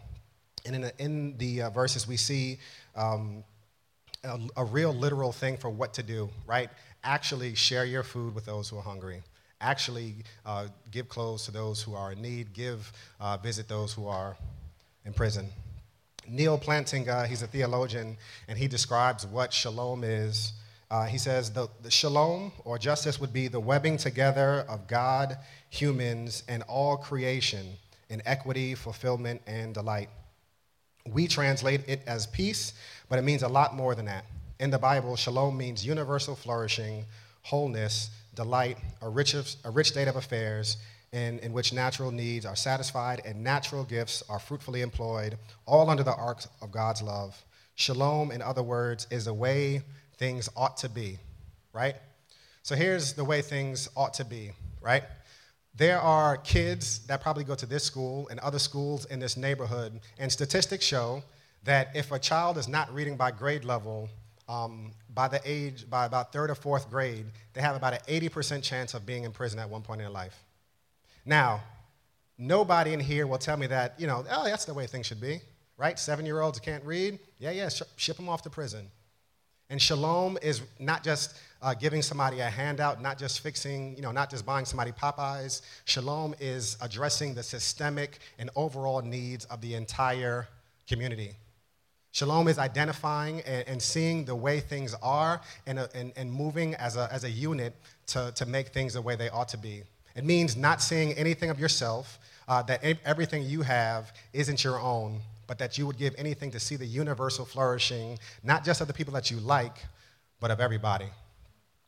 And 0.66 0.74
in 0.74 0.80
the, 0.82 0.92
in 0.98 1.38
the 1.38 1.62
uh, 1.62 1.70
verses, 1.70 2.08
we 2.08 2.16
see 2.16 2.58
um, 2.96 3.44
a, 4.26 4.40
a 4.56 4.64
real 4.64 4.92
literal 4.92 5.32
thing 5.32 5.56
for 5.56 5.70
what 5.70 5.94
to 5.94 6.02
do, 6.02 6.28
right? 6.46 6.70
Actually 7.04 7.54
share 7.54 7.84
your 7.84 8.02
food 8.02 8.34
with 8.34 8.44
those 8.44 8.68
who 8.68 8.76
are 8.78 8.82
hungry 8.82 9.22
actually 9.60 10.16
uh, 10.44 10.66
give 10.90 11.08
clothes 11.08 11.44
to 11.46 11.50
those 11.50 11.82
who 11.82 11.94
are 11.94 12.12
in 12.12 12.22
need, 12.22 12.52
give, 12.52 12.92
uh, 13.20 13.36
visit 13.38 13.68
those 13.68 13.92
who 13.92 14.06
are 14.06 14.36
in 15.04 15.12
prison. 15.12 15.48
Neal 16.28 16.58
Plantinga, 16.58 17.26
he's 17.26 17.42
a 17.42 17.46
theologian, 17.46 18.16
and 18.48 18.58
he 18.58 18.66
describes 18.66 19.26
what 19.26 19.52
shalom 19.52 20.02
is. 20.04 20.52
Uh, 20.90 21.04
he 21.04 21.18
says 21.18 21.52
the, 21.52 21.68
the 21.82 21.90
shalom 21.90 22.52
or 22.64 22.78
justice 22.78 23.20
would 23.20 23.32
be 23.32 23.48
the 23.48 23.60
webbing 23.60 23.96
together 23.96 24.64
of 24.68 24.86
God, 24.86 25.38
humans, 25.70 26.42
and 26.48 26.62
all 26.64 26.96
creation 26.96 27.66
in 28.08 28.22
equity, 28.24 28.74
fulfillment, 28.74 29.40
and 29.46 29.74
delight. 29.74 30.10
We 31.12 31.28
translate 31.28 31.88
it 31.88 32.02
as 32.06 32.26
peace, 32.26 32.72
but 33.08 33.18
it 33.18 33.22
means 33.22 33.42
a 33.42 33.48
lot 33.48 33.74
more 33.74 33.94
than 33.94 34.06
that. 34.06 34.24
In 34.58 34.70
the 34.70 34.78
Bible, 34.78 35.16
shalom 35.16 35.56
means 35.56 35.84
universal 35.84 36.34
flourishing, 36.34 37.04
wholeness, 37.42 38.10
delight, 38.34 38.78
a 39.02 39.08
rich, 39.08 39.34
a 39.34 39.70
rich 39.70 39.88
state 39.88 40.08
of 40.08 40.16
affairs 40.16 40.78
in, 41.12 41.38
in 41.40 41.52
which 41.52 41.72
natural 41.72 42.10
needs 42.10 42.44
are 42.44 42.56
satisfied 42.56 43.22
and 43.24 43.42
natural 43.42 43.84
gifts 43.84 44.22
are 44.28 44.38
fruitfully 44.38 44.82
employed, 44.82 45.38
all 45.64 45.88
under 45.90 46.02
the 46.02 46.14
arc 46.14 46.44
of 46.60 46.70
God's 46.70 47.02
love. 47.02 47.44
Shalom, 47.74 48.30
in 48.30 48.42
other 48.42 48.62
words, 48.62 49.06
is 49.10 49.26
the 49.26 49.34
way 49.34 49.82
things 50.16 50.48
ought 50.56 50.76
to 50.78 50.88
be, 50.88 51.18
right? 51.72 51.96
So 52.62 52.74
here's 52.74 53.12
the 53.12 53.24
way 53.24 53.42
things 53.42 53.88
ought 53.96 54.14
to 54.14 54.24
be, 54.24 54.52
right? 54.80 55.04
There 55.76 56.00
are 56.00 56.38
kids 56.38 57.00
that 57.06 57.20
probably 57.20 57.44
go 57.44 57.54
to 57.54 57.66
this 57.66 57.84
school 57.84 58.28
and 58.28 58.40
other 58.40 58.58
schools 58.58 59.04
in 59.06 59.18
this 59.20 59.36
neighborhood, 59.36 60.00
and 60.18 60.32
statistics 60.32 60.84
show 60.84 61.22
that 61.64 61.90
if 61.94 62.12
a 62.12 62.18
child 62.18 62.56
is 62.56 62.66
not 62.66 62.92
reading 62.94 63.16
by 63.16 63.30
grade 63.30 63.64
level, 63.64 64.08
um, 64.48 64.92
by 65.12 65.28
the 65.28 65.40
age, 65.44 65.88
by 65.90 66.06
about 66.06 66.32
third 66.32 66.50
or 66.50 66.54
fourth 66.54 66.88
grade, 66.88 67.26
they 67.52 67.60
have 67.60 67.76
about 67.76 67.92
an 67.92 68.00
80% 68.08 68.62
chance 68.62 68.94
of 68.94 69.04
being 69.04 69.24
in 69.24 69.32
prison 69.32 69.58
at 69.58 69.68
one 69.68 69.82
point 69.82 70.00
in 70.00 70.04
their 70.04 70.12
life. 70.12 70.44
Now, 71.26 71.60
nobody 72.38 72.92
in 72.92 73.00
here 73.00 73.26
will 73.26 73.38
tell 73.38 73.56
me 73.56 73.66
that, 73.66 73.98
you 73.98 74.06
know, 74.06 74.24
oh, 74.30 74.44
that's 74.44 74.64
the 74.64 74.74
way 74.74 74.86
things 74.86 75.06
should 75.06 75.20
be, 75.20 75.40
right? 75.76 75.98
Seven 75.98 76.24
year 76.24 76.40
olds 76.40 76.58
can't 76.58 76.84
read? 76.84 77.18
Yeah, 77.38 77.50
yeah, 77.50 77.68
sh- 77.68 77.82
ship 77.96 78.16
them 78.16 78.28
off 78.28 78.42
to 78.42 78.50
prison. 78.50 78.86
And 79.68 79.82
shalom 79.82 80.38
is 80.40 80.62
not 80.78 81.02
just 81.02 81.36
uh, 81.62 81.74
giving 81.74 82.02
somebody 82.02 82.40
a 82.40 82.48
handout, 82.48 83.00
not 83.00 83.18
just 83.18 83.40
fixing, 83.40 83.96
you 83.96 84.02
know, 84.02 84.12
not 84.12 84.30
just 84.30 84.44
buying 84.44 84.64
somebody 84.64 84.92
Popeyes. 84.92 85.62
Shalom 85.84 86.34
is 86.40 86.76
addressing 86.80 87.34
the 87.34 87.42
systemic 87.42 88.18
and 88.38 88.50
overall 88.56 89.02
needs 89.02 89.44
of 89.46 89.60
the 89.60 89.74
entire 89.74 90.48
community. 90.88 91.32
Shalom 92.12 92.48
is 92.48 92.58
identifying 92.58 93.40
and, 93.42 93.68
and 93.68 93.82
seeing 93.82 94.24
the 94.24 94.34
way 94.34 94.60
things 94.60 94.94
are 95.02 95.40
and, 95.66 95.78
uh, 95.78 95.88
and, 95.94 96.12
and 96.16 96.32
moving 96.32 96.74
as 96.76 96.96
a, 96.96 97.08
as 97.12 97.24
a 97.24 97.30
unit 97.30 97.74
to, 98.06 98.32
to 98.36 98.46
make 98.46 98.68
things 98.68 98.94
the 98.94 99.02
way 99.02 99.16
they 99.16 99.28
ought 99.28 99.48
to 99.48 99.58
be. 99.58 99.82
It 100.14 100.24
means 100.24 100.56
not 100.56 100.80
seeing 100.80 101.12
anything 101.12 101.50
of 101.50 101.60
yourself, 101.60 102.18
uh, 102.48 102.62
that 102.62 102.82
everything 103.04 103.42
you 103.42 103.62
have 103.62 104.12
isn't 104.32 104.64
your 104.64 104.80
own, 104.80 105.20
but 105.46 105.58
that 105.58 105.76
you 105.76 105.86
would 105.86 105.98
give 105.98 106.14
anything 106.16 106.50
to 106.52 106.60
see 106.60 106.76
the 106.76 106.86
universal 106.86 107.44
flourishing, 107.44 108.18
not 108.42 108.64
just 108.64 108.80
of 108.80 108.86
the 108.86 108.94
people 108.94 109.12
that 109.14 109.30
you 109.30 109.38
like, 109.38 109.84
but 110.40 110.50
of 110.50 110.60
everybody. 110.60 111.08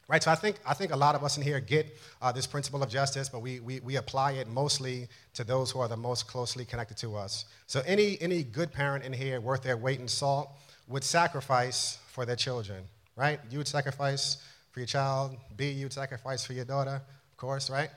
Right, 0.09 0.23
so 0.23 0.31
I 0.31 0.37
think, 0.37 0.57
I 0.67 0.73
think 0.73 0.93
a 0.93 0.97
lot 0.97 1.15
of 1.15 1.23
us 1.23 1.37
in 1.37 1.43
here 1.43 1.61
get 1.61 1.95
uh, 2.23 2.33
this 2.33 2.47
principle 2.47 2.83
of 2.83 2.89
justice, 2.89 3.29
but 3.29 3.41
we, 3.41 3.61
we, 3.61 3.81
we 3.81 3.97
apply 3.97 4.33
it 4.33 4.49
mostly 4.49 5.07
to 5.35 5.45
those 5.45 5.71
who 5.71 5.81
are 5.81 5.89
the 5.89 5.99
most 5.99 6.27
closely 6.27 6.65
connected 6.65 6.97
to 6.99 7.15
us. 7.15 7.45
So 7.67 7.83
any, 7.87 8.19
any 8.23 8.43
good 8.43 8.73
parent 8.73 9.05
in 9.05 9.13
here 9.13 9.39
worth 9.39 9.63
their 9.63 9.77
weight 9.77 10.01
in 10.01 10.09
salt 10.09 10.49
would 10.89 11.05
sacrifice 11.05 11.99
for 12.07 12.25
their 12.25 12.37
children, 12.37 12.85
right? 13.17 13.39
You 13.51 13.59
would 13.59 13.69
sacrifice 13.69 14.39
for 14.71 14.81
your 14.81 14.87
child. 14.87 15.37
B, 15.59 15.71
you 15.73 15.85
would 15.85 15.93
sacrifice 15.93 16.43
for 16.43 16.55
your 16.55 16.65
daughter, 16.65 17.03
of 17.31 17.37
course, 17.37 17.69
right? 17.69 17.91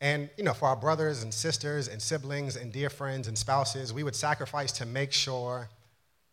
And, 0.00 0.28
you 0.36 0.42
know, 0.42 0.54
for 0.54 0.66
our 0.66 0.76
brothers 0.76 1.22
and 1.22 1.32
sisters 1.32 1.86
and 1.86 2.02
siblings 2.02 2.56
and 2.56 2.72
dear 2.72 2.90
friends 2.90 3.28
and 3.28 3.38
spouses, 3.38 3.92
we 3.92 4.02
would 4.02 4.16
sacrifice 4.16 4.72
to 4.72 4.86
make 4.86 5.12
sure 5.12 5.68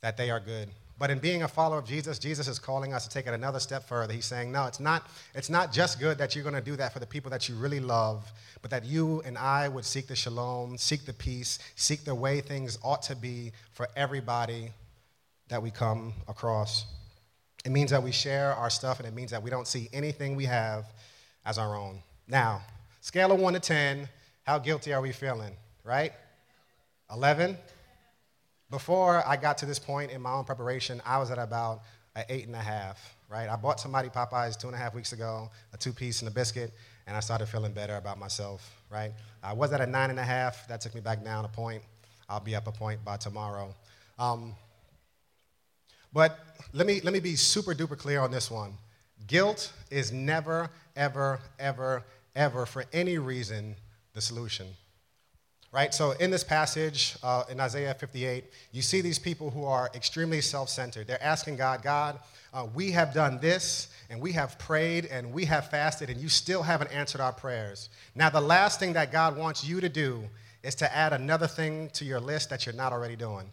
that 0.02 0.18
they 0.18 0.32
are 0.32 0.40
good. 0.40 0.70
But 1.00 1.10
in 1.10 1.20
being 1.20 1.44
a 1.44 1.48
follower 1.48 1.80
of 1.80 1.86
Jesus, 1.86 2.20
Jesus 2.20 2.48
is 2.48 2.60
calling 2.60 2.94
us 2.94 3.06
to 3.06 3.10
take 3.10 3.26
it 3.26 3.34
another 3.34 3.60
step 3.60 3.84
further. 3.88 4.14
He's 4.14 4.26
saying, 4.26 4.52
no, 4.52 4.68
it's 4.68 4.80
not, 4.80 5.10
it's 5.34 5.50
not 5.50 5.74
just 5.74 6.00
good 6.00 6.18
that 6.20 6.36
you're 6.36 6.44
going 6.44 6.56
to 6.56 6.62
do 6.62 6.76
that 6.76 6.94
for 6.94 7.00
the 7.00 7.06
people 7.06 7.32
that 7.32 7.50
you 7.50 7.56
really 7.56 7.80
love, 7.80 8.32
but 8.62 8.70
that 8.72 8.86
you 8.86 9.22
and 9.26 9.38
I 9.38 9.68
would 9.68 9.86
seek 9.86 10.08
the 10.08 10.16
shalom, 10.16 10.78
seek 10.78 11.06
the 11.06 11.14
peace, 11.14 11.60
seek 11.76 12.06
the 12.06 12.14
way 12.16 12.42
things 12.42 12.78
ought 12.84 13.02
to 13.04 13.16
be 13.16 13.52
for 13.72 13.88
everybody 13.96 14.72
that 15.50 15.62
we 15.62 15.72
come 15.72 16.14
across. 16.28 16.86
It 17.66 17.72
means 17.72 17.92
that 17.92 18.04
we 18.04 18.12
share 18.12 18.54
our 18.54 18.70
stuff, 18.70 19.00
and 19.00 19.08
it 19.08 19.14
means 19.14 19.32
that 19.32 19.42
we 19.42 19.50
don't 19.50 19.68
see 19.68 19.90
anything 19.94 20.36
we 20.36 20.46
have 20.46 20.86
as 21.46 21.58
our 21.58 21.76
own. 21.76 22.00
Now, 22.28 22.62
scale 23.02 23.32
of 23.32 23.40
1 23.40 23.54
to 23.54 23.60
10, 23.60 24.08
how 24.44 24.60
guilty 24.60 24.94
are 24.94 25.02
we 25.02 25.12
feeling, 25.12 25.56
right? 25.84 26.14
11? 27.12 27.58
Before 28.74 29.24
I 29.28 29.38
got 29.38 29.60
to 29.60 29.68
this 29.68 29.78
point 29.78 30.10
in 30.10 30.20
my 30.20 30.32
own 30.32 30.46
preparation, 30.46 31.00
I 31.06 31.20
was 31.20 31.30
at 31.30 31.38
about 31.38 31.84
an 32.16 32.24
eight 32.28 32.48
and 32.48 32.56
a 32.56 32.60
half, 32.60 33.16
right? 33.30 33.48
I 33.48 33.56
bought 33.56 33.80
somebody 33.80 34.10
Popeyes 34.10 34.60
two 34.60 34.66
and 34.66 34.76
a 34.76 34.80
half 34.80 34.96
weeks 34.96 35.14
ago, 35.14 35.52
a 35.74 35.78
two 35.78 35.94
piece 35.94 36.24
and 36.24 36.28
a 36.28 36.32
biscuit, 36.32 36.72
and 37.06 37.16
I 37.16 37.20
started 37.20 37.46
feeling 37.46 37.72
better 37.72 37.98
about 37.98 38.18
myself, 38.18 38.68
right? 38.90 39.12
I 39.44 39.54
was 39.54 39.72
at 39.74 39.82
a 39.82 39.86
nine 39.86 40.10
and 40.10 40.18
a 40.18 40.24
half. 40.24 40.68
That 40.70 40.82
took 40.82 40.96
me 40.96 41.02
back 41.02 41.24
down 41.24 41.46
a 41.46 41.50
point. 41.50 41.84
I'll 42.28 42.40
be 42.40 42.56
up 42.56 42.66
a 42.66 42.72
point 42.72 43.06
by 43.06 43.18
tomorrow. 43.18 43.76
Um, 44.18 44.56
but 46.12 46.40
let 46.74 46.88
me, 46.88 47.00
let 47.02 47.14
me 47.14 47.20
be 47.20 47.36
super 47.36 47.76
duper 47.76 47.96
clear 47.96 48.22
on 48.22 48.32
this 48.32 48.50
one. 48.50 48.74
Guilt 49.28 49.72
is 49.92 50.12
never, 50.12 50.72
ever, 50.96 51.42
ever, 51.60 52.04
ever, 52.36 52.66
for 52.66 52.86
any 52.92 53.20
reason, 53.20 53.76
the 54.14 54.22
solution 54.22 54.66
right? 55.74 55.94
So 55.94 56.12
in 56.12 56.32
this 56.32 56.44
passage 56.44 57.18
uh, 57.24 57.44
in 57.50 57.60
Isaiah 57.60 57.96
58, 57.96 58.46
you 58.72 58.82
see 58.82 59.02
these 59.02 59.20
people 59.20 59.50
who 59.50 59.66
are 59.66 59.90
extremely 59.96 60.40
self 60.40 60.70
centered. 60.70 61.08
They're 61.08 61.22
asking 61.22 61.58
God, 61.58 61.82
God, 61.82 62.20
uh, 62.54 62.68
we 62.74 62.92
have 62.92 63.14
done 63.14 63.40
this 63.42 63.90
and 64.10 64.22
we 64.22 64.32
have 64.34 64.58
prayed 64.60 65.08
and 65.08 65.34
we 65.34 65.44
have 65.46 65.70
fasted 65.72 66.10
and 66.12 66.22
you 66.22 66.30
still 66.30 66.62
haven't 66.62 66.94
answered 66.94 67.20
our 67.20 67.34
prayers. 67.34 67.90
Now, 68.16 68.30
the 68.30 68.40
last 68.40 68.80
thing 68.80 68.94
that 68.94 69.12
God 69.12 69.36
wants 69.36 69.66
you 69.66 69.82
to 69.82 69.90
do 69.90 70.24
is 70.62 70.76
to 70.76 70.96
add 70.96 71.12
another 71.12 71.48
thing 71.48 71.90
to 71.94 72.06
your 72.06 72.20
list 72.20 72.52
that 72.52 72.66
you're 72.66 72.76
not 72.76 72.94
already 72.94 73.16
doing. 73.16 73.50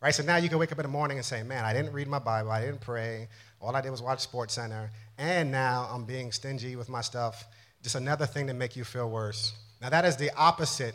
Right? 0.00 0.14
So 0.14 0.22
now 0.22 0.36
you 0.36 0.48
can 0.48 0.58
wake 0.58 0.70
up 0.70 0.78
in 0.78 0.84
the 0.84 0.88
morning 0.88 1.16
and 1.16 1.26
say, 1.26 1.42
Man, 1.42 1.64
I 1.64 1.72
didn't 1.72 1.92
read 1.92 2.06
my 2.06 2.18
Bible, 2.18 2.52
I 2.52 2.60
didn't 2.60 2.82
pray, 2.82 3.26
all 3.60 3.74
I 3.74 3.80
did 3.80 3.90
was 3.90 4.02
watch 4.02 4.20
Sports 4.20 4.54
Center, 4.54 4.90
and 5.18 5.50
now 5.50 5.88
I'm 5.90 6.04
being 6.04 6.30
stingy 6.30 6.76
with 6.76 6.88
my 6.88 7.00
stuff. 7.00 7.46
Just 7.82 7.96
another 7.96 8.26
thing 8.26 8.46
to 8.46 8.54
make 8.54 8.76
you 8.76 8.84
feel 8.84 9.10
worse. 9.10 9.54
Now, 9.80 9.88
that 9.88 10.04
is 10.04 10.16
the 10.16 10.30
opposite 10.36 10.94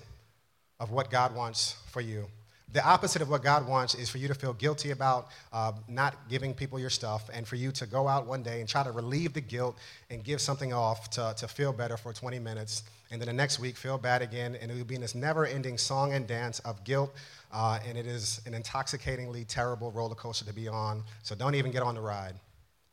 of 0.79 0.91
what 0.91 1.09
God 1.09 1.35
wants 1.35 1.75
for 1.91 2.01
you. 2.01 2.25
The 2.71 2.85
opposite 2.85 3.23
of 3.23 3.29
what 3.29 3.41
God 3.41 3.67
wants 3.67 3.95
is 3.95 4.09
for 4.09 4.19
you 4.19 4.27
to 4.27 4.35
feel 4.35 4.53
guilty 4.53 4.91
about 4.91 5.29
uh, 5.51 5.71
not 5.87 6.29
giving 6.29 6.53
people 6.53 6.77
your 6.79 6.91
stuff 6.91 7.27
and 7.33 7.47
for 7.47 7.55
you 7.55 7.71
to 7.71 7.87
go 7.87 8.07
out 8.07 8.27
one 8.27 8.43
day 8.43 8.59
and 8.59 8.69
try 8.69 8.83
to 8.83 8.91
relieve 8.91 9.33
the 9.33 9.41
guilt 9.41 9.75
and 10.11 10.23
give 10.23 10.39
something 10.39 10.71
off 10.71 11.09
to, 11.11 11.33
to 11.37 11.47
feel 11.47 11.73
better 11.73 11.97
for 11.97 12.13
20 12.13 12.37
minutes. 12.37 12.83
And 13.09 13.19
then 13.19 13.25
the 13.25 13.33
next 13.33 13.59
week, 13.59 13.75
feel 13.75 13.97
bad 13.97 14.21
again. 14.21 14.55
And 14.61 14.69
it 14.69 14.77
will 14.77 14.83
be 14.83 14.93
in 14.93 15.01
this 15.01 15.15
never 15.15 15.47
ending 15.47 15.79
song 15.79 16.13
and 16.13 16.27
dance 16.27 16.59
of 16.59 16.83
guilt. 16.83 17.11
Uh, 17.51 17.79
and 17.87 17.97
it 17.97 18.05
is 18.05 18.39
an 18.45 18.53
intoxicatingly 18.53 19.45
terrible 19.47 19.91
roller 19.91 20.13
coaster 20.13 20.45
to 20.45 20.53
be 20.53 20.67
on. 20.67 21.01
So 21.23 21.33
don't 21.33 21.55
even 21.55 21.71
get 21.71 21.81
on 21.81 21.95
the 21.95 22.01
ride. 22.01 22.35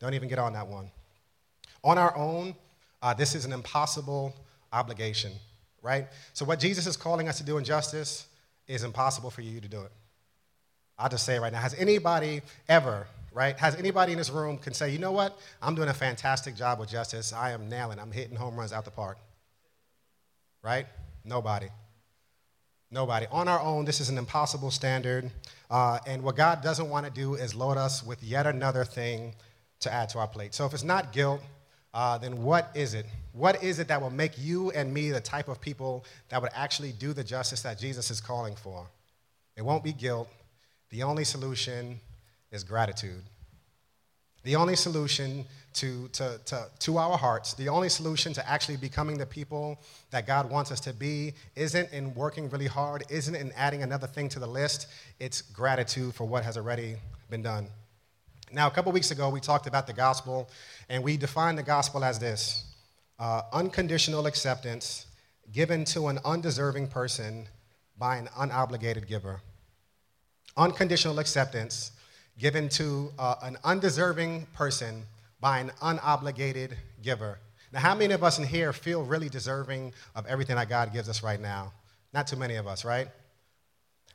Don't 0.00 0.14
even 0.14 0.28
get 0.28 0.38
on 0.38 0.54
that 0.54 0.66
one. 0.66 0.90
On 1.84 1.98
our 1.98 2.16
own, 2.16 2.54
uh, 3.02 3.12
this 3.12 3.34
is 3.34 3.44
an 3.44 3.52
impossible 3.52 4.34
obligation, 4.72 5.32
right? 5.86 6.08
So, 6.32 6.44
what 6.44 6.58
Jesus 6.58 6.86
is 6.86 6.96
calling 6.96 7.28
us 7.28 7.38
to 7.38 7.44
do 7.44 7.58
in 7.58 7.64
justice 7.64 8.26
is 8.66 8.82
impossible 8.82 9.30
for 9.30 9.40
you 9.40 9.60
to 9.60 9.68
do 9.68 9.80
it. 9.82 9.92
I'll 10.98 11.08
just 11.08 11.24
say 11.24 11.36
it 11.36 11.40
right 11.40 11.52
now. 11.52 11.60
Has 11.60 11.74
anybody 11.74 12.42
ever, 12.68 13.06
right? 13.32 13.56
Has 13.58 13.76
anybody 13.76 14.12
in 14.12 14.18
this 14.18 14.30
room 14.30 14.58
can 14.58 14.74
say, 14.74 14.90
you 14.90 14.98
know 14.98 15.12
what? 15.12 15.38
I'm 15.62 15.76
doing 15.76 15.88
a 15.88 15.94
fantastic 15.94 16.56
job 16.56 16.80
with 16.80 16.88
justice. 16.88 17.32
I 17.32 17.52
am 17.52 17.68
nailing. 17.68 18.00
I'm 18.00 18.10
hitting 18.10 18.34
home 18.34 18.56
runs 18.56 18.72
out 18.72 18.84
the 18.84 18.90
park. 18.90 19.18
Right? 20.62 20.86
Nobody. 21.24 21.68
Nobody. 22.90 23.26
On 23.30 23.46
our 23.46 23.60
own, 23.60 23.84
this 23.84 24.00
is 24.00 24.08
an 24.08 24.18
impossible 24.18 24.72
standard. 24.72 25.30
Uh, 25.70 25.98
and 26.06 26.22
what 26.22 26.34
God 26.34 26.62
doesn't 26.62 26.88
want 26.88 27.06
to 27.06 27.12
do 27.12 27.34
is 27.34 27.54
load 27.54 27.76
us 27.76 28.02
with 28.02 28.22
yet 28.24 28.46
another 28.46 28.84
thing 28.84 29.34
to 29.80 29.92
add 29.92 30.08
to 30.08 30.18
our 30.18 30.26
plate. 30.26 30.54
So 30.54 30.66
if 30.66 30.74
it's 30.74 30.82
not 30.82 31.12
guilt, 31.12 31.42
uh, 31.96 32.18
then 32.18 32.42
what 32.42 32.70
is 32.74 32.92
it? 32.92 33.06
What 33.32 33.62
is 33.62 33.78
it 33.78 33.88
that 33.88 34.02
will 34.02 34.10
make 34.10 34.38
you 34.38 34.70
and 34.72 34.92
me 34.92 35.10
the 35.10 35.20
type 35.20 35.48
of 35.48 35.62
people 35.62 36.04
that 36.28 36.42
would 36.42 36.50
actually 36.54 36.92
do 36.92 37.14
the 37.14 37.24
justice 37.24 37.62
that 37.62 37.78
Jesus 37.78 38.10
is 38.10 38.20
calling 38.20 38.54
for? 38.54 38.86
It 39.56 39.62
won't 39.62 39.82
be 39.82 39.94
guilt. 39.94 40.28
The 40.90 41.02
only 41.02 41.24
solution 41.24 41.98
is 42.52 42.64
gratitude. 42.64 43.22
The 44.44 44.56
only 44.56 44.76
solution 44.76 45.46
to, 45.72 46.08
to, 46.08 46.38
to, 46.44 46.66
to 46.80 46.98
our 46.98 47.16
hearts, 47.16 47.54
the 47.54 47.70
only 47.70 47.88
solution 47.88 48.34
to 48.34 48.46
actually 48.46 48.76
becoming 48.76 49.16
the 49.16 49.24
people 49.24 49.80
that 50.10 50.26
God 50.26 50.50
wants 50.50 50.70
us 50.70 50.80
to 50.80 50.92
be 50.92 51.32
isn't 51.54 51.90
in 51.92 52.14
working 52.14 52.50
really 52.50 52.66
hard, 52.66 53.04
isn't 53.08 53.34
in 53.34 53.52
adding 53.56 53.82
another 53.82 54.06
thing 54.06 54.28
to 54.30 54.38
the 54.38 54.46
list. 54.46 54.88
It's 55.18 55.40
gratitude 55.40 56.14
for 56.14 56.26
what 56.26 56.44
has 56.44 56.58
already 56.58 56.96
been 57.30 57.42
done. 57.42 57.68
Now, 58.52 58.68
a 58.68 58.70
couple 58.70 58.92
weeks 58.92 59.10
ago, 59.10 59.28
we 59.28 59.40
talked 59.40 59.66
about 59.66 59.88
the 59.88 59.92
gospel, 59.92 60.48
and 60.88 61.02
we 61.02 61.16
defined 61.16 61.58
the 61.58 61.64
gospel 61.64 62.04
as 62.04 62.20
this 62.20 62.64
uh, 63.18 63.42
unconditional 63.52 64.26
acceptance 64.26 65.06
given 65.52 65.84
to 65.86 66.06
an 66.06 66.20
undeserving 66.24 66.88
person 66.88 67.48
by 67.98 68.16
an 68.16 68.28
unobligated 68.38 69.08
giver. 69.08 69.40
Unconditional 70.56 71.18
acceptance 71.18 71.90
given 72.38 72.68
to 72.68 73.10
uh, 73.18 73.34
an 73.42 73.56
undeserving 73.64 74.46
person 74.54 75.02
by 75.40 75.58
an 75.58 75.72
unobligated 75.82 76.72
giver. 77.02 77.40
Now, 77.72 77.80
how 77.80 77.94
many 77.96 78.14
of 78.14 78.22
us 78.22 78.38
in 78.38 78.46
here 78.46 78.72
feel 78.72 79.02
really 79.02 79.28
deserving 79.28 79.92
of 80.14 80.24
everything 80.26 80.54
that 80.54 80.68
God 80.68 80.92
gives 80.92 81.08
us 81.08 81.22
right 81.22 81.40
now? 81.40 81.72
Not 82.12 82.28
too 82.28 82.36
many 82.36 82.54
of 82.56 82.68
us, 82.68 82.84
right? 82.84 83.08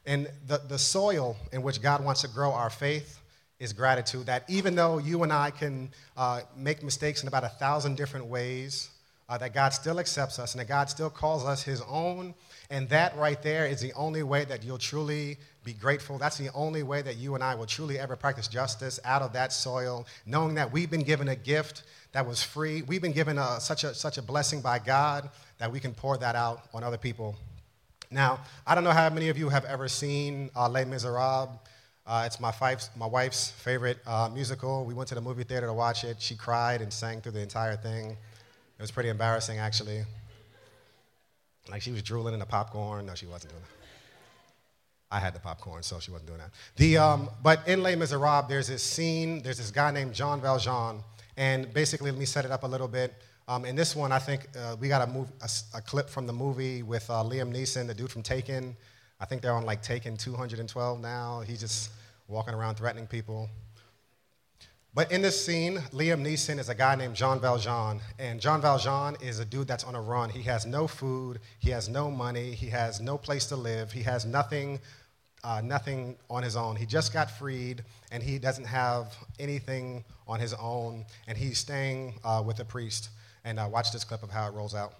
And 0.05 0.29
the, 0.47 0.61
the 0.69 0.79
soil 0.79 1.35
in 1.51 1.61
which 1.61 1.81
God 1.81 2.03
wants 2.03 2.21
to 2.21 2.29
grow 2.29 2.51
our 2.53 2.69
faith 2.69 3.20
is 3.61 3.71
gratitude. 3.71 4.25
That 4.25 4.43
even 4.49 4.75
though 4.75 4.97
you 4.97 5.23
and 5.23 5.31
I 5.31 5.51
can 5.51 5.91
uh, 6.17 6.41
make 6.57 6.83
mistakes 6.83 7.21
in 7.21 7.27
about 7.27 7.43
a 7.43 7.49
thousand 7.49 7.95
different 7.95 8.25
ways, 8.25 8.89
uh, 9.29 9.37
that 9.37 9.53
God 9.53 9.69
still 9.69 9.99
accepts 9.99 10.39
us 10.39 10.53
and 10.53 10.59
that 10.59 10.67
God 10.67 10.89
still 10.89 11.09
calls 11.09 11.45
us 11.45 11.63
His 11.63 11.81
own. 11.87 12.33
And 12.69 12.89
that 12.89 13.15
right 13.17 13.41
there 13.41 13.67
is 13.67 13.79
the 13.79 13.93
only 13.93 14.23
way 14.23 14.45
that 14.45 14.63
you'll 14.63 14.77
truly 14.77 15.37
be 15.63 15.73
grateful. 15.73 16.17
That's 16.17 16.37
the 16.37 16.49
only 16.53 16.83
way 16.83 17.01
that 17.01 17.17
you 17.17 17.35
and 17.35 17.43
I 17.43 17.53
will 17.53 17.67
truly 17.67 17.99
ever 17.99 18.15
practice 18.15 18.47
justice 18.47 18.99
out 19.05 19.21
of 19.21 19.33
that 19.33 19.53
soil, 19.53 20.07
knowing 20.25 20.55
that 20.55 20.71
we've 20.71 20.89
been 20.89 21.03
given 21.03 21.27
a 21.27 21.35
gift 21.35 21.83
that 22.13 22.25
was 22.25 22.41
free. 22.41 22.81
We've 22.81 23.01
been 23.01 23.11
given 23.13 23.37
a, 23.37 23.59
such, 23.59 23.83
a, 23.83 23.93
such 23.93 24.17
a 24.17 24.21
blessing 24.21 24.61
by 24.61 24.79
God 24.79 25.29
that 25.59 25.71
we 25.71 25.79
can 25.79 25.93
pour 25.93 26.17
that 26.17 26.35
out 26.35 26.63
on 26.73 26.83
other 26.83 26.97
people. 26.97 27.35
Now, 28.09 28.39
I 28.65 28.73
don't 28.73 28.83
know 28.83 28.91
how 28.91 29.09
many 29.09 29.29
of 29.29 29.37
you 29.37 29.49
have 29.49 29.63
ever 29.65 29.87
seen 29.87 30.49
uh, 30.55 30.67
Les 30.67 30.83
Miserables. 30.83 31.49
Uh, 32.05 32.23
it's 32.25 32.39
my, 32.39 32.51
my 32.97 33.05
wife's 33.05 33.51
favorite 33.51 33.99
uh, 34.07 34.29
musical. 34.33 34.85
We 34.85 34.93
went 34.93 35.09
to 35.09 35.15
the 35.15 35.21
movie 35.21 35.43
theater 35.43 35.67
to 35.67 35.73
watch 35.73 36.03
it. 36.03 36.17
She 36.19 36.35
cried 36.35 36.81
and 36.81 36.91
sang 36.91 37.21
through 37.21 37.33
the 37.33 37.41
entire 37.41 37.75
thing. 37.75 38.11
It 38.11 38.81
was 38.81 38.91
pretty 38.91 39.09
embarrassing, 39.09 39.59
actually. 39.59 40.03
Like 41.69 41.81
she 41.81 41.91
was 41.91 42.01
drooling 42.01 42.33
in 42.33 42.39
the 42.39 42.45
popcorn. 42.45 43.05
No, 43.05 43.13
she 43.13 43.27
wasn't 43.27 43.51
doing 43.51 43.61
that. 43.61 45.15
I 45.15 45.19
had 45.19 45.35
the 45.35 45.39
popcorn, 45.39 45.83
so 45.83 45.99
she 45.99 46.09
wasn't 46.09 46.27
doing 46.27 46.39
that. 46.39 46.51
The, 46.77 46.97
um, 46.97 47.29
but 47.43 47.67
in 47.67 47.83
Les 47.83 47.95
Miserables, 47.95 48.47
there's 48.47 48.67
this 48.67 48.81
scene, 48.81 49.43
there's 49.43 49.57
this 49.57 49.69
guy 49.69 49.91
named 49.91 50.13
Jean 50.13 50.39
Valjean, 50.39 51.03
and 51.35 51.71
basically, 51.73 52.11
let 52.11 52.19
me 52.19 52.25
set 52.25 52.45
it 52.45 52.51
up 52.51 52.63
a 52.63 52.67
little 52.67 52.87
bit. 52.87 53.13
Um, 53.47 53.65
in 53.65 53.75
this 53.75 53.95
one, 53.95 54.13
I 54.13 54.19
think 54.19 54.47
uh, 54.57 54.77
we 54.79 54.87
got 54.87 55.07
a, 55.07 55.11
move, 55.11 55.27
a, 55.41 55.49
a, 55.77 55.81
clip 55.81 56.09
from 56.09 56.27
the 56.27 56.33
movie 56.33 56.83
with 56.83 57.09
uh, 57.09 57.23
Liam 57.23 57.53
Neeson, 57.53 57.87
the 57.87 57.93
dude 57.93 58.09
from 58.09 58.23
Taken. 58.23 58.75
I 59.21 59.25
think 59.25 59.43
they're 59.43 59.53
on 59.53 59.65
like 59.65 59.83
Taken 59.83 60.17
212 60.17 60.99
now. 60.99 61.41
He's 61.41 61.59
just 61.59 61.91
walking 62.27 62.55
around 62.55 62.75
threatening 62.75 63.05
people. 63.05 63.47
But 64.95 65.11
in 65.11 65.21
this 65.21 65.45
scene, 65.45 65.77
Liam 65.93 66.25
Neeson 66.25 66.59
is 66.59 66.67
a 66.67 66.75
guy 66.75 66.95
named 66.95 67.15
Jean 67.15 67.39
Valjean. 67.39 68.01
And 68.17 68.41
Jean 68.41 68.59
Valjean 68.61 69.15
is 69.21 69.39
a 69.39 69.45
dude 69.45 69.67
that's 69.67 69.83
on 69.83 69.93
a 69.93 70.01
run. 70.01 70.31
He 70.31 70.41
has 70.43 70.65
no 70.65 70.87
food, 70.87 71.39
he 71.59 71.69
has 71.69 71.87
no 71.87 72.09
money, 72.09 72.51
he 72.55 72.67
has 72.67 72.99
no 72.99 73.17
place 73.17 73.45
to 73.47 73.55
live, 73.55 73.91
he 73.91 74.01
has 74.01 74.25
nothing, 74.25 74.79
uh, 75.43 75.61
nothing 75.63 76.17
on 76.29 76.41
his 76.41 76.55
own. 76.55 76.75
He 76.75 76.87
just 76.87 77.13
got 77.13 77.29
freed, 77.29 77.83
and 78.11 78.23
he 78.23 78.39
doesn't 78.39 78.65
have 78.65 79.15
anything 79.39 80.03
on 80.27 80.39
his 80.39 80.53
own, 80.55 81.05
and 81.27 81.37
he's 81.37 81.59
staying 81.59 82.15
uh, 82.25 82.41
with 82.43 82.59
a 82.59 82.65
priest. 82.65 83.09
And 83.45 83.59
uh, 83.59 83.69
watch 83.71 83.91
this 83.91 84.03
clip 84.03 84.23
of 84.23 84.31
how 84.31 84.47
it 84.47 84.53
rolls 84.53 84.73
out. 84.73 84.95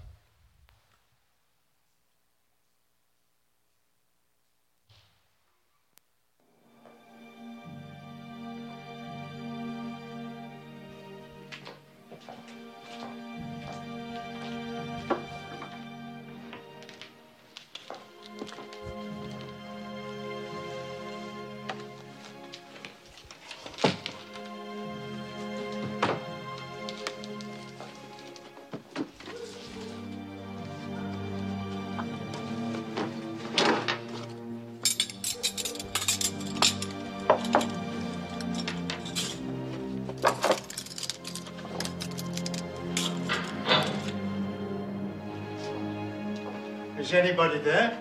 Anybody 47.13 47.59
there? 47.59 48.00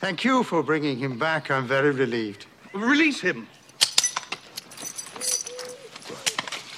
Thank 0.00 0.24
you 0.24 0.42
for 0.44 0.62
bringing 0.62 0.98
him 0.98 1.18
back. 1.18 1.50
I'm 1.50 1.66
very 1.66 1.90
relieved. 1.90 2.46
Release 2.72 3.20
him. 3.20 3.46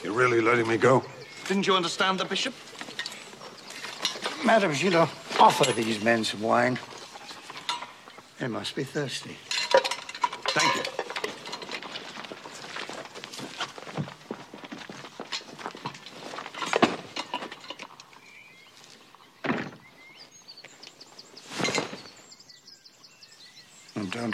You're 0.03 0.13
really 0.13 0.41
letting 0.41 0.67
me 0.67 0.77
go? 0.77 1.05
Didn't 1.47 1.69
you 1.69 1.77
understand 1.77 2.19
the 2.19 2.25
bishop? 2.25 2.53
Madame 4.45 4.73
Gillot, 4.73 5.09
offer 5.39 5.71
these 5.73 6.03
men 6.03 6.25
some 6.25 6.43
wine. 6.43 6.77
They 8.41 8.49
must 8.49 8.75
be 8.75 8.83
thirsty. 8.83 9.37
Thank 10.49 10.75
you. 10.75 10.83
And 23.95 24.11
don't 24.11 24.32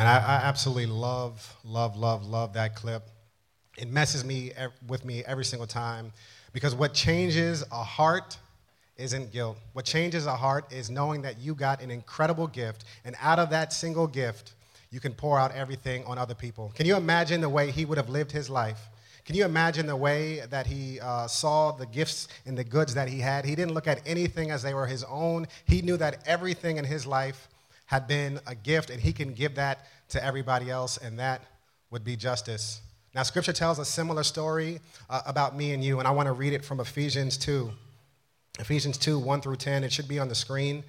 Man, 0.00 0.06
I, 0.06 0.16
I 0.16 0.34
absolutely 0.44 0.86
love, 0.86 1.56
love, 1.62 1.94
love, 1.94 2.24
love 2.24 2.54
that 2.54 2.74
clip. 2.74 3.02
It 3.76 3.90
messes 3.90 4.24
me 4.24 4.50
with 4.86 5.04
me 5.04 5.22
every 5.26 5.44
single 5.44 5.66
time 5.66 6.10
because 6.54 6.74
what 6.74 6.94
changes 6.94 7.62
a 7.70 7.84
heart 7.84 8.38
isn't 8.96 9.30
guilt. 9.30 9.58
What 9.74 9.84
changes 9.84 10.24
a 10.24 10.34
heart 10.34 10.72
is 10.72 10.88
knowing 10.88 11.20
that 11.20 11.38
you 11.38 11.54
got 11.54 11.82
an 11.82 11.90
incredible 11.90 12.46
gift, 12.46 12.86
and 13.04 13.14
out 13.20 13.38
of 13.38 13.50
that 13.50 13.74
single 13.74 14.06
gift, 14.06 14.54
you 14.90 15.00
can 15.00 15.12
pour 15.12 15.38
out 15.38 15.52
everything 15.52 16.02
on 16.06 16.16
other 16.16 16.34
people. 16.34 16.72
Can 16.74 16.86
you 16.86 16.96
imagine 16.96 17.42
the 17.42 17.50
way 17.50 17.70
he 17.70 17.84
would 17.84 17.98
have 17.98 18.08
lived 18.08 18.32
his 18.32 18.48
life? 18.48 18.80
Can 19.26 19.36
you 19.36 19.44
imagine 19.44 19.86
the 19.86 19.96
way 19.96 20.40
that 20.48 20.66
he 20.66 20.98
uh, 21.00 21.26
saw 21.26 21.72
the 21.72 21.84
gifts 21.84 22.28
and 22.46 22.56
the 22.56 22.64
goods 22.64 22.94
that 22.94 23.06
he 23.06 23.18
had? 23.18 23.44
He 23.44 23.54
didn't 23.54 23.74
look 23.74 23.86
at 23.86 24.00
anything 24.06 24.50
as 24.50 24.62
they 24.62 24.72
were 24.72 24.86
his 24.86 25.04
own. 25.04 25.46
He 25.66 25.82
knew 25.82 25.98
that 25.98 26.26
everything 26.26 26.78
in 26.78 26.86
his 26.86 27.06
life 27.06 27.49
had 27.90 28.06
been 28.06 28.38
a 28.46 28.54
gift, 28.54 28.88
and 28.88 29.02
he 29.02 29.12
can 29.12 29.34
give 29.34 29.56
that 29.56 29.84
to 30.10 30.24
everybody 30.24 30.70
else, 30.70 30.96
and 30.96 31.18
that 31.18 31.42
would 31.90 32.04
be 32.04 32.14
justice. 32.14 32.82
Now, 33.16 33.24
scripture 33.24 33.52
tells 33.52 33.80
a 33.80 33.84
similar 33.84 34.22
story 34.22 34.78
uh, 35.08 35.22
about 35.26 35.56
me 35.56 35.72
and 35.72 35.82
you, 35.82 35.98
and 35.98 36.06
I 36.06 36.12
want 36.12 36.28
to 36.28 36.32
read 36.32 36.52
it 36.52 36.64
from 36.64 36.78
Ephesians 36.78 37.36
2. 37.36 37.68
Ephesians 38.60 38.96
2, 38.96 39.18
1 39.18 39.40
through 39.40 39.56
10. 39.56 39.82
It 39.82 39.92
should 39.92 40.06
be 40.06 40.20
on 40.20 40.28
the 40.28 40.36
screen. 40.36 40.84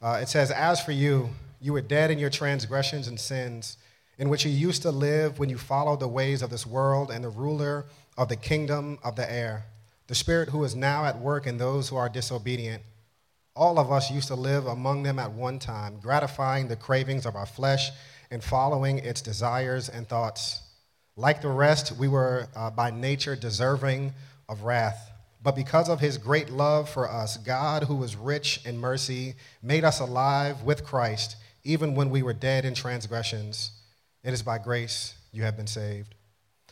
Uh, 0.00 0.18
it 0.22 0.30
says, 0.30 0.50
As 0.50 0.80
for 0.80 0.92
you, 0.92 1.28
you 1.60 1.74
were 1.74 1.82
dead 1.82 2.10
in 2.10 2.18
your 2.18 2.30
transgressions 2.30 3.06
and 3.06 3.20
sins, 3.20 3.76
in 4.16 4.30
which 4.30 4.46
you 4.46 4.50
used 4.50 4.80
to 4.80 4.90
live 4.90 5.38
when 5.38 5.50
you 5.50 5.58
followed 5.58 6.00
the 6.00 6.08
ways 6.08 6.40
of 6.40 6.48
this 6.48 6.66
world 6.66 7.10
and 7.10 7.22
the 7.22 7.28
ruler 7.28 7.84
of 8.16 8.30
the 8.30 8.36
kingdom 8.36 8.98
of 9.04 9.14
the 9.14 9.30
air, 9.30 9.66
the 10.06 10.14
spirit 10.14 10.48
who 10.48 10.64
is 10.64 10.74
now 10.74 11.04
at 11.04 11.18
work 11.18 11.46
in 11.46 11.58
those 11.58 11.90
who 11.90 11.96
are 11.96 12.08
disobedient. 12.08 12.82
All 13.56 13.78
of 13.78 13.90
us 13.90 14.10
used 14.10 14.28
to 14.28 14.34
live 14.34 14.66
among 14.66 15.02
them 15.02 15.18
at 15.18 15.32
one 15.32 15.58
time, 15.58 15.98
gratifying 15.98 16.68
the 16.68 16.76
cravings 16.76 17.24
of 17.24 17.36
our 17.36 17.46
flesh 17.46 17.90
and 18.30 18.44
following 18.44 18.98
its 18.98 19.22
desires 19.22 19.88
and 19.88 20.06
thoughts. 20.06 20.60
Like 21.16 21.40
the 21.40 21.48
rest, 21.48 21.96
we 21.96 22.06
were 22.06 22.48
uh, 22.54 22.68
by 22.68 22.90
nature 22.90 23.34
deserving 23.34 24.12
of 24.46 24.64
wrath. 24.64 25.10
But 25.42 25.56
because 25.56 25.88
of 25.88 26.00
his 26.00 26.18
great 26.18 26.50
love 26.50 26.90
for 26.90 27.10
us, 27.10 27.38
God, 27.38 27.84
who 27.84 28.02
is 28.02 28.14
rich 28.14 28.60
in 28.66 28.76
mercy, 28.76 29.36
made 29.62 29.84
us 29.84 30.00
alive 30.00 30.62
with 30.62 30.84
Christ, 30.84 31.36
even 31.64 31.94
when 31.94 32.10
we 32.10 32.22
were 32.22 32.34
dead 32.34 32.66
in 32.66 32.74
transgressions. 32.74 33.70
It 34.22 34.34
is 34.34 34.42
by 34.42 34.58
grace 34.58 35.14
you 35.32 35.44
have 35.44 35.56
been 35.56 35.66
saved. 35.66 36.14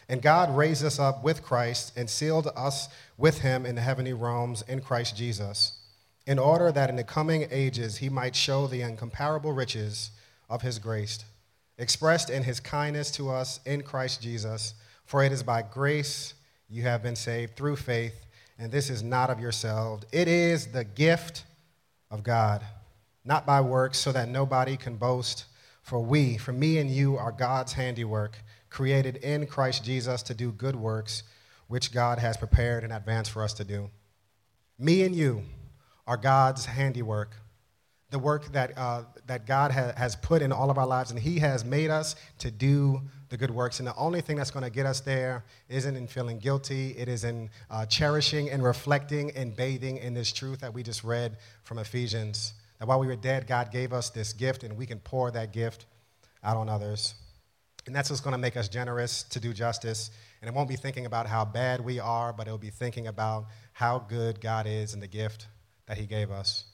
And 0.07 0.21
God 0.21 0.55
raised 0.55 0.85
us 0.85 0.99
up 0.99 1.25
with 1.25 1.43
Christ 1.43 1.97
and 1.97 2.11
sealed 2.11 2.49
us 2.55 2.89
with 3.17 3.39
him 3.39 3.65
in 3.65 3.77
the 3.77 3.81
heavenly 3.81 4.13
realms 4.13 4.63
in 4.69 4.83
Christ 4.83 5.17
Jesus, 5.17 5.79
in 6.27 6.39
order 6.39 6.73
that 6.73 6.91
in 6.91 6.97
the 6.97 7.05
coming 7.05 7.47
ages 7.51 7.99
he 7.99 8.09
might 8.09 8.35
show 8.35 8.67
the 8.67 8.81
incomparable 8.81 9.53
riches 9.53 10.11
of 10.49 10.63
his 10.63 10.79
grace, 10.79 11.25
expressed 11.79 12.31
in 12.31 12.43
his 12.43 12.61
kindness 12.61 13.11
to 13.13 13.31
us 13.31 13.61
in 13.67 13.83
Christ 13.83 14.23
Jesus. 14.23 14.75
For 15.05 15.23
it 15.23 15.33
is 15.33 15.43
by 15.43 15.63
grace 15.63 16.35
you 16.69 16.83
have 16.83 17.03
been 17.03 17.17
saved 17.17 17.57
through 17.57 17.77
faith 17.77 18.25
and 18.59 18.71
this 18.71 18.91
is 18.91 19.03
not 19.03 19.31
of 19.31 19.41
yourselves. 19.41 20.05
It 20.13 20.29
is 20.29 20.69
the 20.69 20.85
gift 20.85 21.45
of 22.11 22.23
God, 22.23 22.63
not 23.25 23.47
by 23.47 23.61
works, 23.61 23.99
so 23.99 24.13
that 24.13 24.29
nobody 24.29 24.77
can 24.77 24.97
boast. 24.97 25.47
For 25.83 26.01
we, 26.01 26.39
for 26.39 26.53
me 26.53 26.79
and 26.79 26.89
you, 26.89 27.17
are 27.17 27.33
God's 27.33 27.73
handiwork, 27.73 28.39
created 28.71 29.17
in 29.17 29.47
Christ 29.47 29.85
Jesus 29.85 30.23
to 30.25 30.35
do 30.35 30.53
good 30.53 30.77
works, 30.77 31.25
which 31.67 31.93
God 31.93 32.19
has 32.19 32.37
prepared 32.37 32.85
in 32.85 32.93
advance 32.93 33.29
for 33.29 33.43
us 33.43 33.55
to 33.55 33.65
do. 33.65 33.91
Me 34.79 35.03
and 35.03 35.15
you 35.15 35.43
are 36.07 36.17
God's 36.17 36.67
handiwork, 36.67 37.35
the 38.11 38.19
work 38.19 38.53
that, 38.53 38.77
uh, 38.77 39.05
that 39.27 39.47
God 39.47 39.71
ha- 39.71 39.93
has 39.97 40.17
put 40.17 40.43
in 40.43 40.53
all 40.53 40.71
of 40.71 40.79
our 40.79 40.87
lives, 40.87 41.11
and 41.11 41.19
He 41.19 41.39
has 41.39 41.65
made 41.65 41.91
us 41.91 42.15
to 42.39 42.51
do 42.51 43.01
the 43.31 43.37
good 43.37 43.51
works. 43.51 43.79
And 43.79 43.89
the 43.89 43.97
only 43.97 44.21
thing 44.21 44.37
that's 44.37 44.51
going 44.51 44.65
to 44.65 44.71
get 44.71 44.87
us 44.87 45.01
there 45.01 45.45
isn't 45.69 45.97
in 45.97 46.07
feeling 46.07 46.39
guilty, 46.39 46.95
it 46.97 47.09
is 47.09 47.25
in 47.25 47.51
uh, 47.71 47.87
cherishing 47.87 48.51
and 48.51 48.63
reflecting 48.63 49.31
and 49.33 49.57
bathing 49.57 49.97
in 49.97 50.15
this 50.15 50.33
truth 50.33 50.61
that 50.61 50.73
we 50.73 50.83
just 50.83 51.03
read 51.03 51.39
from 51.63 51.79
Ephesians. 51.79 52.55
That 52.79 52.87
while 52.87 53.01
we 53.01 53.07
were 53.07 53.17
dead, 53.17 53.47
God 53.47 53.73
gave 53.73 53.93
us 53.93 54.11
this 54.11 54.33
gift, 54.33 54.63
and 54.63 54.77
we 54.77 54.87
can 54.87 54.99
pour 55.01 55.31
that 55.31 55.53
gift 55.53 55.87
out 56.43 56.57
on 56.57 56.69
others. 56.69 57.15
And 57.87 57.95
that's 57.95 58.11
what's 58.11 58.23
going 58.23 58.33
to 58.33 58.39
make 58.39 58.57
us 58.57 58.69
generous 58.69 59.25
to 59.25 59.41
do 59.41 59.53
justice. 59.53 60.11
And 60.41 60.49
it 60.49 60.55
won't 60.55 60.69
be 60.69 60.77
thinking 60.77 61.07
about 61.07 61.27
how 61.27 61.45
bad 61.45 61.81
we 61.81 61.99
are, 61.99 62.33
but 62.33 62.47
it'll 62.47 62.59
be 62.59 62.71
thinking 62.71 63.07
about 63.07 63.47
how 63.73 63.99
good 63.99 64.41
God 64.41 64.67
is 64.67 64.95
and 64.95 65.03
the 65.03 65.07
gift 65.07 65.49
that 65.87 65.99
He 65.99 66.07
gave 66.07 66.31
us. 66.31 66.65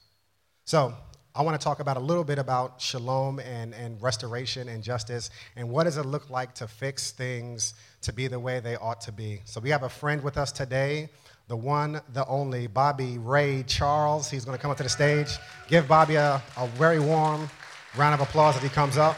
So, 0.65 0.93
I 1.33 1.43
want 1.43 1.59
to 1.59 1.63
talk 1.63 1.79
about 1.79 1.95
a 1.95 2.01
little 2.01 2.25
bit 2.25 2.39
about 2.39 2.81
shalom 2.81 3.39
and, 3.39 3.73
and 3.73 4.01
restoration 4.01 4.67
and 4.67 4.83
justice 4.83 5.29
and 5.55 5.69
what 5.69 5.85
does 5.85 5.95
it 5.95 6.05
look 6.05 6.29
like 6.29 6.53
to 6.55 6.67
fix 6.67 7.11
things 7.11 7.73
to 8.01 8.11
be 8.11 8.27
the 8.27 8.39
way 8.39 8.59
they 8.59 8.75
ought 8.75 8.99
to 9.01 9.13
be. 9.13 9.39
So 9.45 9.61
we 9.61 9.69
have 9.69 9.83
a 9.83 9.89
friend 9.89 10.21
with 10.23 10.37
us 10.37 10.51
today, 10.51 11.09
the 11.47 11.55
one, 11.55 12.01
the 12.11 12.25
only, 12.27 12.67
Bobby 12.67 13.17
Ray 13.17 13.63
Charles. 13.63 14.29
He's 14.29 14.43
going 14.43 14.57
to 14.57 14.61
come 14.61 14.71
up 14.71 14.77
to 14.77 14.83
the 14.83 14.89
stage. 14.89 15.29
Give 15.69 15.87
Bobby 15.87 16.15
a, 16.15 16.41
a 16.57 16.67
very 16.67 16.99
warm 16.99 17.49
round 17.95 18.13
of 18.13 18.27
applause 18.27 18.57
as 18.57 18.63
he 18.63 18.69
comes 18.69 18.97
up. 18.97 19.15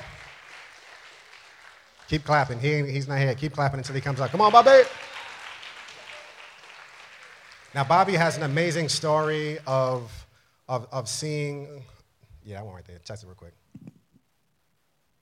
Keep 2.09 2.25
clapping. 2.25 2.59
He, 2.59 2.83
he's 2.91 3.07
not 3.07 3.17
here. 3.17 3.33
Keep 3.33 3.53
clapping 3.53 3.79
until 3.79 3.95
he 3.95 4.01
comes 4.01 4.19
up. 4.19 4.29
Come 4.29 4.41
on, 4.41 4.51
Bobby. 4.51 4.83
Now, 7.75 7.83
Bobby 7.83 8.13
has 8.13 8.37
an 8.37 8.43
amazing 8.43 8.89
story 8.89 9.57
of, 9.65 10.11
of, 10.67 10.87
of 10.91 11.09
seeing 11.09 11.83
yeah, 12.45 12.59
I 12.59 12.63
one 12.63 12.75
right 12.75 12.85
there. 12.85 12.99
Test 12.99 13.23
it 13.23 13.27
real 13.27 13.35
quick. 13.35 13.53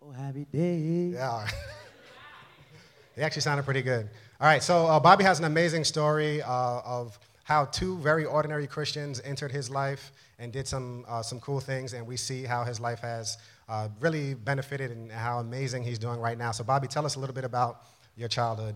Oh, 0.02 0.12
happy 0.12 0.46
day. 0.52 1.12
Yeah. 1.14 1.48
he 3.16 3.22
actually 3.22 3.44
sounded 3.44 3.64
pretty 3.64 3.84
good. 3.84 4.10
All 4.40 4.48
right, 4.48 4.64
so 4.64 4.88
uh, 4.88 5.00
Bobby 5.00 5.24
has 5.24 5.38
an 5.38 5.46
amazing 5.46 5.84
story 5.84 6.42
uh, 6.42 6.82
of 6.84 7.20
how 7.44 7.66
two 7.66 7.98
very 8.00 8.26
ordinary 8.26 8.66
Christians 8.66 9.22
entered 9.24 9.52
his 9.52 9.70
life 9.70 10.12
and 10.40 10.52
did 10.52 10.68
some, 10.68 11.06
uh, 11.08 11.22
some 11.22 11.40
cool 11.40 11.60
things, 11.60 11.94
and 11.94 12.08
we 12.08 12.18
see 12.18 12.44
how 12.44 12.64
his 12.64 12.80
life 12.80 13.02
has 13.02 13.38
uh, 13.70 13.88
really 14.00 14.34
benefited 14.34 14.90
and 14.90 15.12
how 15.12 15.40
amazing 15.40 15.84
he's 15.84 16.00
doing 16.00 16.20
right 16.20 16.38
now. 16.38 16.52
So, 16.52 16.64
Bobby, 16.64 16.88
tell 16.88 17.06
us 17.06 17.16
a 17.16 17.20
little 17.20 17.36
bit 17.36 17.44
about 17.44 17.84
your 18.16 18.30
childhood. 18.30 18.76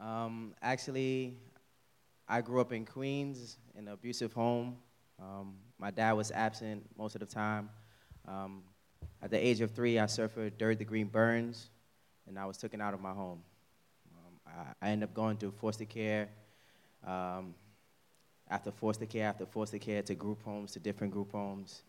Um, 0.00 0.54
actually, 0.62 1.36
I 2.28 2.42
grew 2.42 2.60
up 2.60 2.72
in 2.72 2.84
Queens 2.84 3.56
in 3.74 3.88
an 3.88 3.94
abusive 3.94 4.32
home. 4.32 4.76
Um, 5.20 5.54
my 5.78 5.90
dad 5.90 6.12
was 6.12 6.30
absent 6.30 6.84
most 6.96 7.14
of 7.14 7.20
the 7.20 7.26
time. 7.26 7.70
Um, 8.26 8.62
at 9.22 9.30
the 9.30 9.38
age 9.38 9.60
of 9.62 9.70
three, 9.70 9.98
I 9.98 10.06
suffered 10.06 10.58
third 10.58 10.78
degree 10.78 11.04
burns, 11.04 11.70
and 12.26 12.38
I 12.38 12.44
was 12.44 12.58
taken 12.58 12.80
out 12.80 12.92
of 12.92 13.00
my 13.00 13.12
home. 13.12 13.40
Um, 14.12 14.52
I, 14.82 14.86
I, 14.86 14.90
ended 14.90 15.08
up 15.08 15.14
going 15.14 15.38
to 15.38 15.50
foster 15.50 15.86
care. 15.86 16.28
Um, 17.06 17.54
after 18.50 18.70
foster 18.70 19.06
care, 19.06 19.28
after 19.28 19.46
foster 19.46 19.78
care, 19.78 20.02
to 20.02 20.14
group 20.14 20.42
homes, 20.42 20.72
to 20.72 20.80
different 20.80 21.12
group 21.12 21.32
homes, 21.32 21.82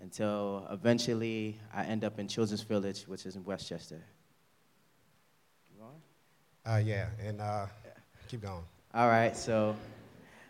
until 0.00 0.66
eventually 0.70 1.58
I 1.74 1.84
end 1.84 2.04
up 2.04 2.18
in 2.18 2.28
Children's 2.28 2.62
Village, 2.62 3.04
which 3.04 3.24
is 3.24 3.36
in 3.36 3.44
Westchester. 3.44 4.02
Uh, 6.66 6.76
yeah, 6.84 7.06
and 7.24 7.40
uh, 7.40 7.66
keep 8.28 8.42
going. 8.42 8.62
All 8.98 9.06
right, 9.06 9.36
so 9.36 9.76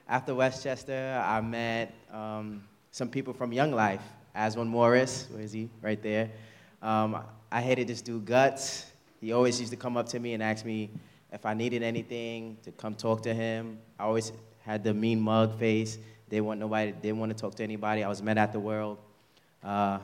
after 0.09 0.35
Westchester, 0.35 1.23
I 1.23 1.39
met 1.43 1.93
um, 2.11 2.65
some 2.91 3.11
people 3.11 3.35
from 3.35 3.53
Young 3.53 3.73
Life. 3.73 4.01
Aswan 4.35 4.69
Morris, 4.69 5.29
where 5.31 5.43
is 5.43 5.53
he? 5.53 5.69
Right 5.83 6.03
there. 6.03 6.31
Um, 6.81 7.23
I 7.53 7.61
hated 7.61 7.89
this 7.89 8.01
dude 8.01 8.25
Guts. 8.25 8.87
He 9.21 9.33
always 9.33 9.61
used 9.61 9.71
to 9.73 9.77
come 9.77 9.99
up 9.99 10.09
to 10.09 10.19
me 10.19 10.33
and 10.33 10.43
ask 10.43 10.65
me 10.65 10.89
if 11.31 11.45
I 11.45 11.53
needed 11.53 11.83
anything 11.83 12.57
to 12.63 12.73
come 12.73 12.95
talk 12.95 13.23
to 13.25 13.35
him. 13.35 13.81
I 13.99 14.05
always 14.05 14.33
had 14.63 14.83
the 14.83 14.95
mean 14.95 15.21
mug 15.21 15.59
face. 15.59 15.99
They 16.31 16.41
want 16.41 16.59
nobody. 16.59 16.93
Didn't 16.93 17.19
want 17.19 17.37
to 17.37 17.39
talk 17.39 17.55
to 17.57 17.63
anybody. 17.63 18.03
I 18.03 18.09
was 18.09 18.23
met 18.23 18.39
at 18.39 18.55
the 18.55 18.61
world. 18.61 18.97
Uh, 19.63 19.99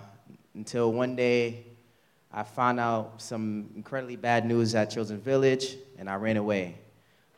until 0.52 0.92
one 0.92 1.16
day, 1.16 1.64
I 2.30 2.42
found 2.42 2.78
out 2.78 3.22
some 3.22 3.70
incredibly 3.74 4.16
bad 4.16 4.44
news 4.44 4.74
at 4.74 4.90
Children's 4.90 5.24
Village, 5.24 5.76
and 5.98 6.10
I 6.10 6.16
ran 6.16 6.36
away 6.36 6.74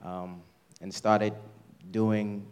um, 0.04 0.42
and 0.80 0.92
started 0.92 1.32
doing, 1.90 2.46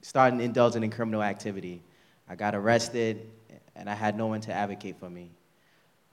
started 0.00 0.40
indulging 0.40 0.82
in 0.82 0.90
criminal 0.90 1.22
activity. 1.22 1.82
I 2.28 2.34
got 2.34 2.54
arrested, 2.54 3.28
and 3.76 3.88
I 3.88 3.94
had 3.94 4.16
no 4.16 4.26
one 4.26 4.40
to 4.42 4.52
advocate 4.52 4.98
for 4.98 5.10
me. 5.10 5.30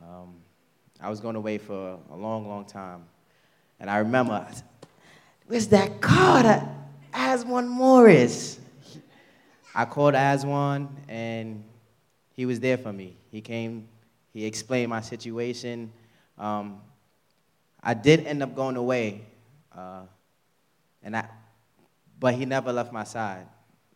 Um, 0.01 0.35
I 1.01 1.09
was 1.09 1.19
going 1.19 1.35
away 1.35 1.57
for 1.57 1.99
a 2.11 2.15
long, 2.15 2.47
long 2.47 2.65
time. 2.65 3.05
And 3.79 3.89
I 3.89 3.97
remember, 3.97 4.45
where's 5.47 5.67
that 5.67 6.01
car 6.01 6.43
that 6.43 6.67
Aswan 7.13 7.67
Morris? 7.67 8.59
I 9.73 9.85
called 9.85 10.15
Aswan, 10.15 10.89
and 11.07 11.63
he 12.33 12.45
was 12.45 12.59
there 12.59 12.77
for 12.77 12.91
me. 12.91 13.15
He 13.31 13.41
came 13.41 13.87
he 14.33 14.45
explained 14.45 14.89
my 14.89 15.01
situation. 15.01 15.91
Um, 16.37 16.81
I 17.81 17.93
did 17.93 18.25
end 18.25 18.43
up 18.43 18.55
going 18.55 18.75
away, 18.75 19.21
uh, 19.75 20.01
and 21.03 21.17
I, 21.17 21.27
but 22.19 22.33
he 22.35 22.45
never 22.45 22.73
left 22.73 22.91
my 22.91 23.03
side, 23.03 23.47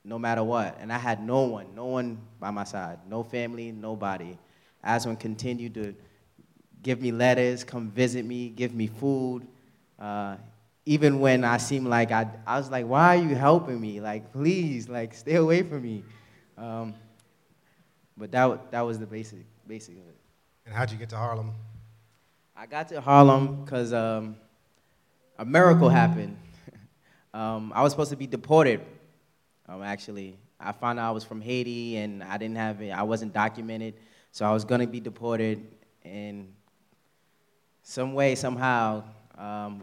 no 0.04 0.18
matter 0.18 0.44
what. 0.44 0.78
And 0.80 0.92
I 0.92 0.98
had 0.98 1.26
no 1.26 1.42
one, 1.42 1.76
no 1.76 1.86
one 1.86 2.20
by 2.40 2.52
my 2.52 2.64
side, 2.64 3.00
no 3.10 3.24
family, 3.24 3.72
nobody. 3.72 4.38
Aswan 4.84 5.16
continued 5.16 5.74
to 5.76 5.96
give 6.82 7.02
me 7.02 7.12
letters, 7.12 7.64
come 7.64 7.90
visit 7.90 8.26
me, 8.26 8.50
give 8.50 8.74
me 8.74 8.88
food. 8.88 9.48
Uh, 10.00 10.36
even 10.86 11.20
when 11.20 11.46
I 11.46 11.58
seemed 11.58 11.88
like 11.88 12.12
I, 12.12 12.28
I 12.46 12.58
was 12.58 12.70
like, 12.70 12.86
why 12.86 13.18
are 13.18 13.22
you 13.22 13.36
helping 13.36 13.80
me? 13.80 14.02
Like, 14.02 14.34
please, 14.34 14.90
like, 14.90 15.14
stay 15.14 15.36
away 15.36 15.64
from 15.64 15.82
me. 15.82 16.04
Um, 16.58 16.94
but 18.18 18.32
that, 18.32 18.72
that 18.72 18.82
was 18.82 19.00
the 19.00 19.06
basic, 19.06 19.40
basic 19.66 19.96
of 19.96 20.08
it. 20.08 20.18
And 20.66 20.76
how'd 20.76 20.92
you 20.92 20.98
get 20.98 21.10
to 21.10 21.18
Harlem? 21.18 21.54
I 22.56 22.66
got 22.66 22.90
to 22.90 23.02
Harlem 23.02 23.64
because 23.64 23.94
um, 23.94 24.36
a 25.40 25.46
miracle 25.46 25.90
happened. 25.90 26.38
Um, 27.34 27.72
I 27.76 27.82
was 27.82 27.92
supposed 27.92 28.12
to 28.12 28.16
be 28.18 28.28
deported, 28.28 28.82
um, 29.68 29.82
actually. 29.82 30.38
I 30.60 30.72
found 30.72 31.00
out 31.00 31.10
I 31.10 31.12
was 31.12 31.24
from 31.24 31.42
Haiti 31.42 31.98
and 31.98 32.24
I 32.24 32.38
didn't 32.38 32.58
have 32.58 32.82
it, 32.82 32.92
I 32.92 33.04
wasn't 33.04 33.34
documented, 33.34 33.96
so 34.32 34.46
I 34.46 34.52
was 34.52 34.64
gonna 34.64 34.88
be 34.88 35.00
deported. 35.00 35.66
And 36.04 36.54
some 37.82 38.14
way, 38.14 38.36
somehow, 38.36 39.04
um, 39.38 39.82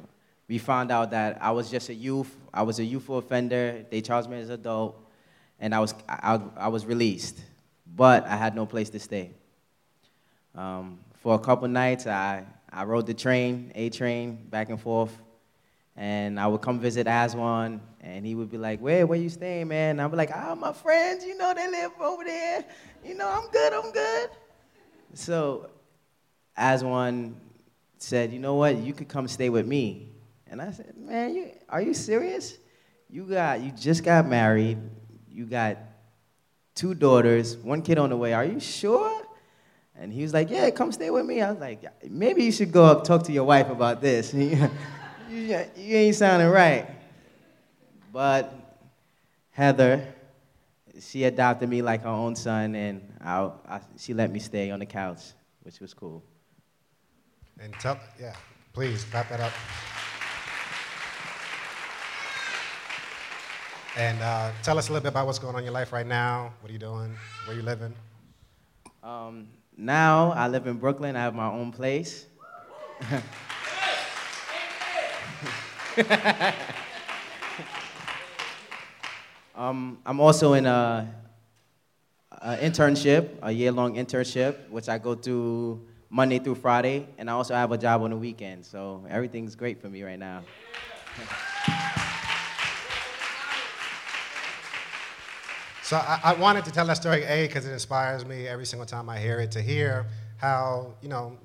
we 0.48 0.58
found 0.58 0.90
out 0.90 1.12
that 1.12 1.38
I 1.40 1.52
was 1.52 1.70
just 1.70 1.90
a 1.90 1.94
youth. 1.94 2.34
I 2.52 2.62
was 2.62 2.80
a 2.80 2.84
youthful 2.84 3.18
offender. 3.18 3.84
They 3.88 4.00
charged 4.00 4.28
me 4.28 4.40
as 4.40 4.48
an 4.48 4.54
adult, 4.54 5.00
and 5.60 5.72
I 5.72 5.78
was 5.78 5.94
I, 6.08 6.40
I 6.56 6.66
was 6.66 6.84
released, 6.86 7.38
but 7.94 8.26
I 8.26 8.36
had 8.36 8.56
no 8.56 8.66
place 8.66 8.90
to 8.90 8.98
stay. 8.98 9.30
Um, 10.56 10.98
for 11.20 11.36
a 11.36 11.38
couple 11.38 11.68
nights, 11.68 12.06
I, 12.06 12.44
I 12.72 12.84
rode 12.84 13.06
the 13.06 13.14
train, 13.14 13.70
A 13.76 13.90
train, 13.90 14.46
back 14.50 14.70
and 14.70 14.80
forth. 14.80 15.16
And 16.00 16.40
I 16.40 16.46
would 16.46 16.62
come 16.62 16.80
visit 16.80 17.06
Aswan, 17.06 17.78
and 18.00 18.24
he 18.24 18.34
would 18.34 18.50
be 18.50 18.56
like, 18.56 18.80
Where, 18.80 19.06
where 19.06 19.18
you 19.18 19.28
staying, 19.28 19.68
man? 19.68 19.90
And 19.90 20.00
I'd 20.00 20.10
be 20.10 20.16
like, 20.16 20.30
Ah, 20.32 20.52
oh, 20.52 20.54
my 20.54 20.72
friends, 20.72 21.26
you 21.26 21.36
know, 21.36 21.52
they 21.54 21.70
live 21.70 21.92
over 22.00 22.24
there. 22.24 22.64
You 23.04 23.14
know, 23.16 23.28
I'm 23.28 23.50
good, 23.50 23.72
I'm 23.74 23.92
good. 23.92 24.30
So 25.12 25.68
Aswan 26.56 27.38
said, 27.98 28.32
You 28.32 28.38
know 28.38 28.54
what? 28.54 28.78
You 28.78 28.94
could 28.94 29.08
come 29.08 29.28
stay 29.28 29.50
with 29.50 29.66
me. 29.66 30.08
And 30.46 30.62
I 30.62 30.70
said, 30.70 30.94
Man, 30.96 31.34
you, 31.34 31.50
are 31.68 31.82
you 31.82 31.92
serious? 31.92 32.56
You 33.10 33.26
got, 33.26 33.60
you 33.60 33.70
just 33.70 34.02
got 34.02 34.26
married. 34.26 34.78
You 35.30 35.44
got 35.44 35.76
two 36.74 36.94
daughters, 36.94 37.58
one 37.58 37.82
kid 37.82 37.98
on 37.98 38.08
the 38.08 38.16
way. 38.16 38.32
Are 38.32 38.46
you 38.46 38.58
sure? 38.58 39.22
And 39.94 40.10
he 40.10 40.22
was 40.22 40.32
like, 40.32 40.48
Yeah, 40.48 40.70
come 40.70 40.92
stay 40.92 41.10
with 41.10 41.26
me. 41.26 41.42
I 41.42 41.50
was 41.50 41.60
like, 41.60 41.84
Maybe 42.08 42.44
you 42.44 42.52
should 42.52 42.72
go 42.72 42.86
up 42.86 43.04
talk 43.04 43.24
to 43.24 43.32
your 43.32 43.44
wife 43.44 43.68
about 43.68 44.00
this. 44.00 44.34
you, 45.30 45.64
you 45.76 45.96
ain't 45.96 46.16
sounding 46.16 46.48
right. 46.48 46.86
But 48.12 48.52
Heather, 49.50 50.06
she 51.00 51.24
adopted 51.24 51.68
me 51.68 51.82
like 51.82 52.02
her 52.02 52.08
own 52.08 52.34
son, 52.34 52.74
and 52.74 53.12
I, 53.20 53.50
I, 53.68 53.80
she 53.96 54.12
let 54.12 54.30
me 54.32 54.40
stay 54.40 54.70
on 54.70 54.80
the 54.80 54.86
couch, 54.86 55.20
which 55.62 55.80
was 55.80 55.94
cool. 55.94 56.22
And 57.60 57.72
tell, 57.74 57.98
yeah, 58.20 58.34
please 58.72 59.06
wrap 59.12 59.28
that 59.28 59.40
up. 59.40 59.52
And 63.96 64.20
uh, 64.22 64.52
tell 64.62 64.78
us 64.78 64.88
a 64.88 64.92
little 64.92 65.02
bit 65.02 65.10
about 65.10 65.26
what's 65.26 65.38
going 65.38 65.54
on 65.54 65.60
in 65.60 65.64
your 65.64 65.74
life 65.74 65.92
right 65.92 66.06
now. 66.06 66.52
What 66.60 66.70
are 66.70 66.72
you 66.72 66.78
doing? 66.78 67.14
Where 67.44 67.54
are 67.54 67.58
you 67.58 67.62
living? 67.64 67.94
Um, 69.02 69.48
now 69.76 70.32
I 70.32 70.48
live 70.48 70.66
in 70.66 70.78
Brooklyn. 70.78 71.16
I 71.16 71.20
have 71.22 71.34
my 71.34 71.50
own 71.50 71.72
place. 71.72 72.26
um, 79.56 79.98
I'm 80.06 80.20
also 80.20 80.52
in 80.52 80.66
a, 80.66 81.12
a 82.30 82.56
internship, 82.58 83.30
a 83.42 83.50
year-long 83.50 83.96
internship, 83.96 84.68
which 84.68 84.88
I 84.88 84.98
go 84.98 85.16
through 85.16 85.84
Monday 86.08 86.38
through 86.38 86.54
Friday, 86.56 87.08
and 87.18 87.28
I 87.28 87.32
also 87.32 87.54
have 87.54 87.72
a 87.72 87.78
job 87.78 88.02
on 88.02 88.10
the 88.10 88.16
weekend. 88.16 88.64
So 88.64 89.04
everything's 89.08 89.56
great 89.56 89.80
for 89.80 89.88
me 89.88 90.02
right 90.02 90.18
now. 90.18 90.42
So 95.82 95.96
I, 95.96 96.20
I, 96.22 96.32
wanted 96.34 96.64
to 96.66 96.70
tell 96.70 96.86
that 96.86 96.98
story, 96.98 97.24
A, 97.24 97.48
because 97.48 97.66
it 97.66 97.72
inspires 97.72 98.24
me 98.24 98.46
every 98.46 98.64
single 98.64 98.86
time 98.86 99.08
I 99.08 99.18
hear 99.18 99.40
it, 99.40 99.50
to 99.50 99.60
hear 99.60 100.06
how, 100.36 100.94
you 101.02 101.08
know, 101.08 101.36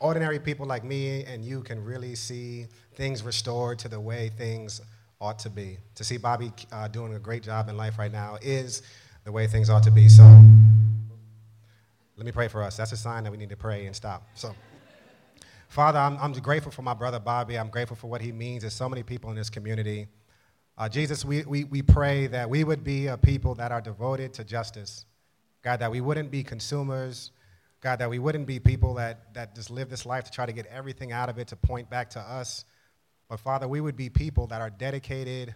ordinary 0.00 0.38
people 0.38 0.66
like 0.66 0.84
me 0.84 1.24
and 1.24 1.42
you 1.44 1.62
can 1.62 1.82
really 1.84 2.14
see 2.14 2.66
things 3.00 3.22
restored 3.22 3.78
to 3.78 3.88
the 3.88 3.98
way 3.98 4.30
things 4.36 4.82
ought 5.22 5.38
to 5.38 5.48
be. 5.48 5.78
To 5.94 6.04
see 6.04 6.18
Bobby 6.18 6.52
uh, 6.70 6.86
doing 6.86 7.14
a 7.14 7.18
great 7.18 7.42
job 7.42 7.70
in 7.70 7.78
life 7.78 7.98
right 7.98 8.12
now 8.12 8.36
is 8.42 8.82
the 9.24 9.32
way 9.32 9.46
things 9.46 9.70
ought 9.70 9.84
to 9.84 9.90
be. 9.90 10.06
So 10.06 10.22
let 12.18 12.26
me 12.26 12.30
pray 12.30 12.48
for 12.48 12.62
us. 12.62 12.76
That's 12.76 12.92
a 12.92 12.98
sign 12.98 13.24
that 13.24 13.30
we 13.30 13.38
need 13.38 13.48
to 13.48 13.56
pray 13.56 13.86
and 13.86 13.96
stop. 13.96 14.24
So, 14.34 14.54
Father, 15.68 15.98
I'm, 15.98 16.18
I'm 16.18 16.34
grateful 16.34 16.70
for 16.70 16.82
my 16.82 16.92
brother 16.92 17.18
Bobby. 17.18 17.58
I'm 17.58 17.70
grateful 17.70 17.96
for 17.96 18.08
what 18.08 18.20
he 18.20 18.32
means 18.32 18.64
to 18.64 18.70
so 18.70 18.86
many 18.86 19.02
people 19.02 19.30
in 19.30 19.36
this 19.36 19.48
community. 19.48 20.06
Uh, 20.76 20.86
Jesus, 20.86 21.24
we, 21.24 21.42
we, 21.44 21.64
we 21.64 21.80
pray 21.80 22.26
that 22.26 22.50
we 22.50 22.64
would 22.64 22.84
be 22.84 23.06
a 23.06 23.16
people 23.16 23.54
that 23.54 23.72
are 23.72 23.80
devoted 23.80 24.34
to 24.34 24.44
justice. 24.44 25.06
God, 25.62 25.80
that 25.80 25.90
we 25.90 26.02
wouldn't 26.02 26.30
be 26.30 26.42
consumers. 26.42 27.30
God, 27.80 27.98
that 28.00 28.10
we 28.10 28.18
wouldn't 28.18 28.46
be 28.46 28.58
people 28.58 28.92
that, 28.96 29.32
that 29.32 29.54
just 29.54 29.70
live 29.70 29.88
this 29.88 30.04
life 30.04 30.24
to 30.24 30.30
try 30.30 30.44
to 30.44 30.52
get 30.52 30.66
everything 30.66 31.12
out 31.12 31.30
of 31.30 31.38
it 31.38 31.48
to 31.48 31.56
point 31.56 31.88
back 31.88 32.10
to 32.10 32.20
us. 32.20 32.66
But 33.30 33.38
Father, 33.38 33.68
we 33.68 33.80
would 33.80 33.96
be 33.96 34.10
people 34.10 34.48
that 34.48 34.60
are 34.60 34.70
dedicated 34.70 35.54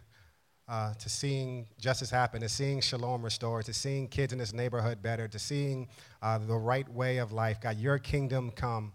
uh, 0.68 0.94
to 0.94 1.08
seeing 1.08 1.66
justice 1.76 2.08
happen, 2.08 2.40
to 2.40 2.48
seeing 2.48 2.80
shalom 2.80 3.22
restored, 3.22 3.64
to 3.64 3.74
seeing 3.74 4.06
kids 4.06 4.32
in 4.32 4.38
this 4.38 4.52
neighborhood 4.52 5.02
better, 5.02 5.26
to 5.26 5.38
seeing 5.40 5.88
uh, 6.22 6.38
the 6.38 6.54
right 6.54 6.88
way 6.88 7.18
of 7.18 7.32
life. 7.32 7.60
God, 7.60 7.76
your 7.76 7.98
kingdom 7.98 8.52
come. 8.52 8.92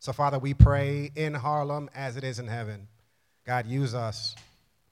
So, 0.00 0.12
Father, 0.12 0.40
we 0.40 0.54
pray 0.54 1.12
in 1.14 1.34
Harlem 1.34 1.88
as 1.94 2.16
it 2.16 2.24
is 2.24 2.40
in 2.40 2.48
heaven. 2.48 2.88
God, 3.46 3.64
use 3.66 3.94
us. 3.94 4.34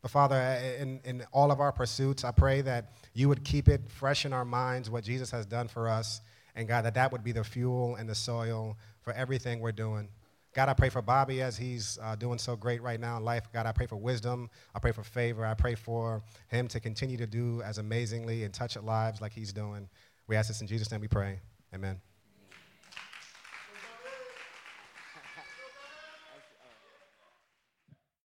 But 0.00 0.12
Father, 0.12 0.36
in, 0.78 1.00
in 1.04 1.24
all 1.32 1.50
of 1.50 1.58
our 1.58 1.72
pursuits, 1.72 2.22
I 2.22 2.30
pray 2.30 2.60
that 2.60 2.92
you 3.14 3.28
would 3.28 3.42
keep 3.42 3.68
it 3.68 3.90
fresh 3.90 4.24
in 4.24 4.32
our 4.32 4.44
minds 4.44 4.90
what 4.90 5.02
Jesus 5.02 5.32
has 5.32 5.44
done 5.44 5.66
for 5.66 5.88
us. 5.88 6.20
And 6.54 6.68
God, 6.68 6.84
that 6.84 6.94
that 6.94 7.10
would 7.10 7.24
be 7.24 7.32
the 7.32 7.42
fuel 7.42 7.96
and 7.96 8.08
the 8.08 8.14
soil 8.14 8.76
for 9.02 9.12
everything 9.12 9.58
we're 9.58 9.72
doing. 9.72 10.08
God, 10.54 10.68
I 10.68 10.74
pray 10.74 10.88
for 10.88 11.02
Bobby 11.02 11.42
as 11.42 11.56
he's 11.56 11.98
uh, 12.00 12.14
doing 12.14 12.38
so 12.38 12.54
great 12.54 12.80
right 12.80 13.00
now 13.00 13.16
in 13.16 13.24
life. 13.24 13.48
God, 13.52 13.66
I 13.66 13.72
pray 13.72 13.86
for 13.86 13.96
wisdom. 13.96 14.48
I 14.74 14.78
pray 14.78 14.92
for 14.92 15.02
favor. 15.02 15.44
I 15.44 15.54
pray 15.54 15.74
for 15.74 16.22
him 16.48 16.68
to 16.68 16.78
continue 16.78 17.16
to 17.16 17.26
do 17.26 17.60
as 17.62 17.78
amazingly 17.78 18.44
and 18.44 18.54
touch 18.54 18.76
lives 18.76 19.20
like 19.20 19.32
he's 19.32 19.52
doing. 19.52 19.88
We 20.28 20.36
ask 20.36 20.48
this 20.48 20.60
in 20.60 20.68
Jesus' 20.68 20.90
name 20.92 21.00
we 21.00 21.08
pray. 21.08 21.40
Amen. 21.74 22.00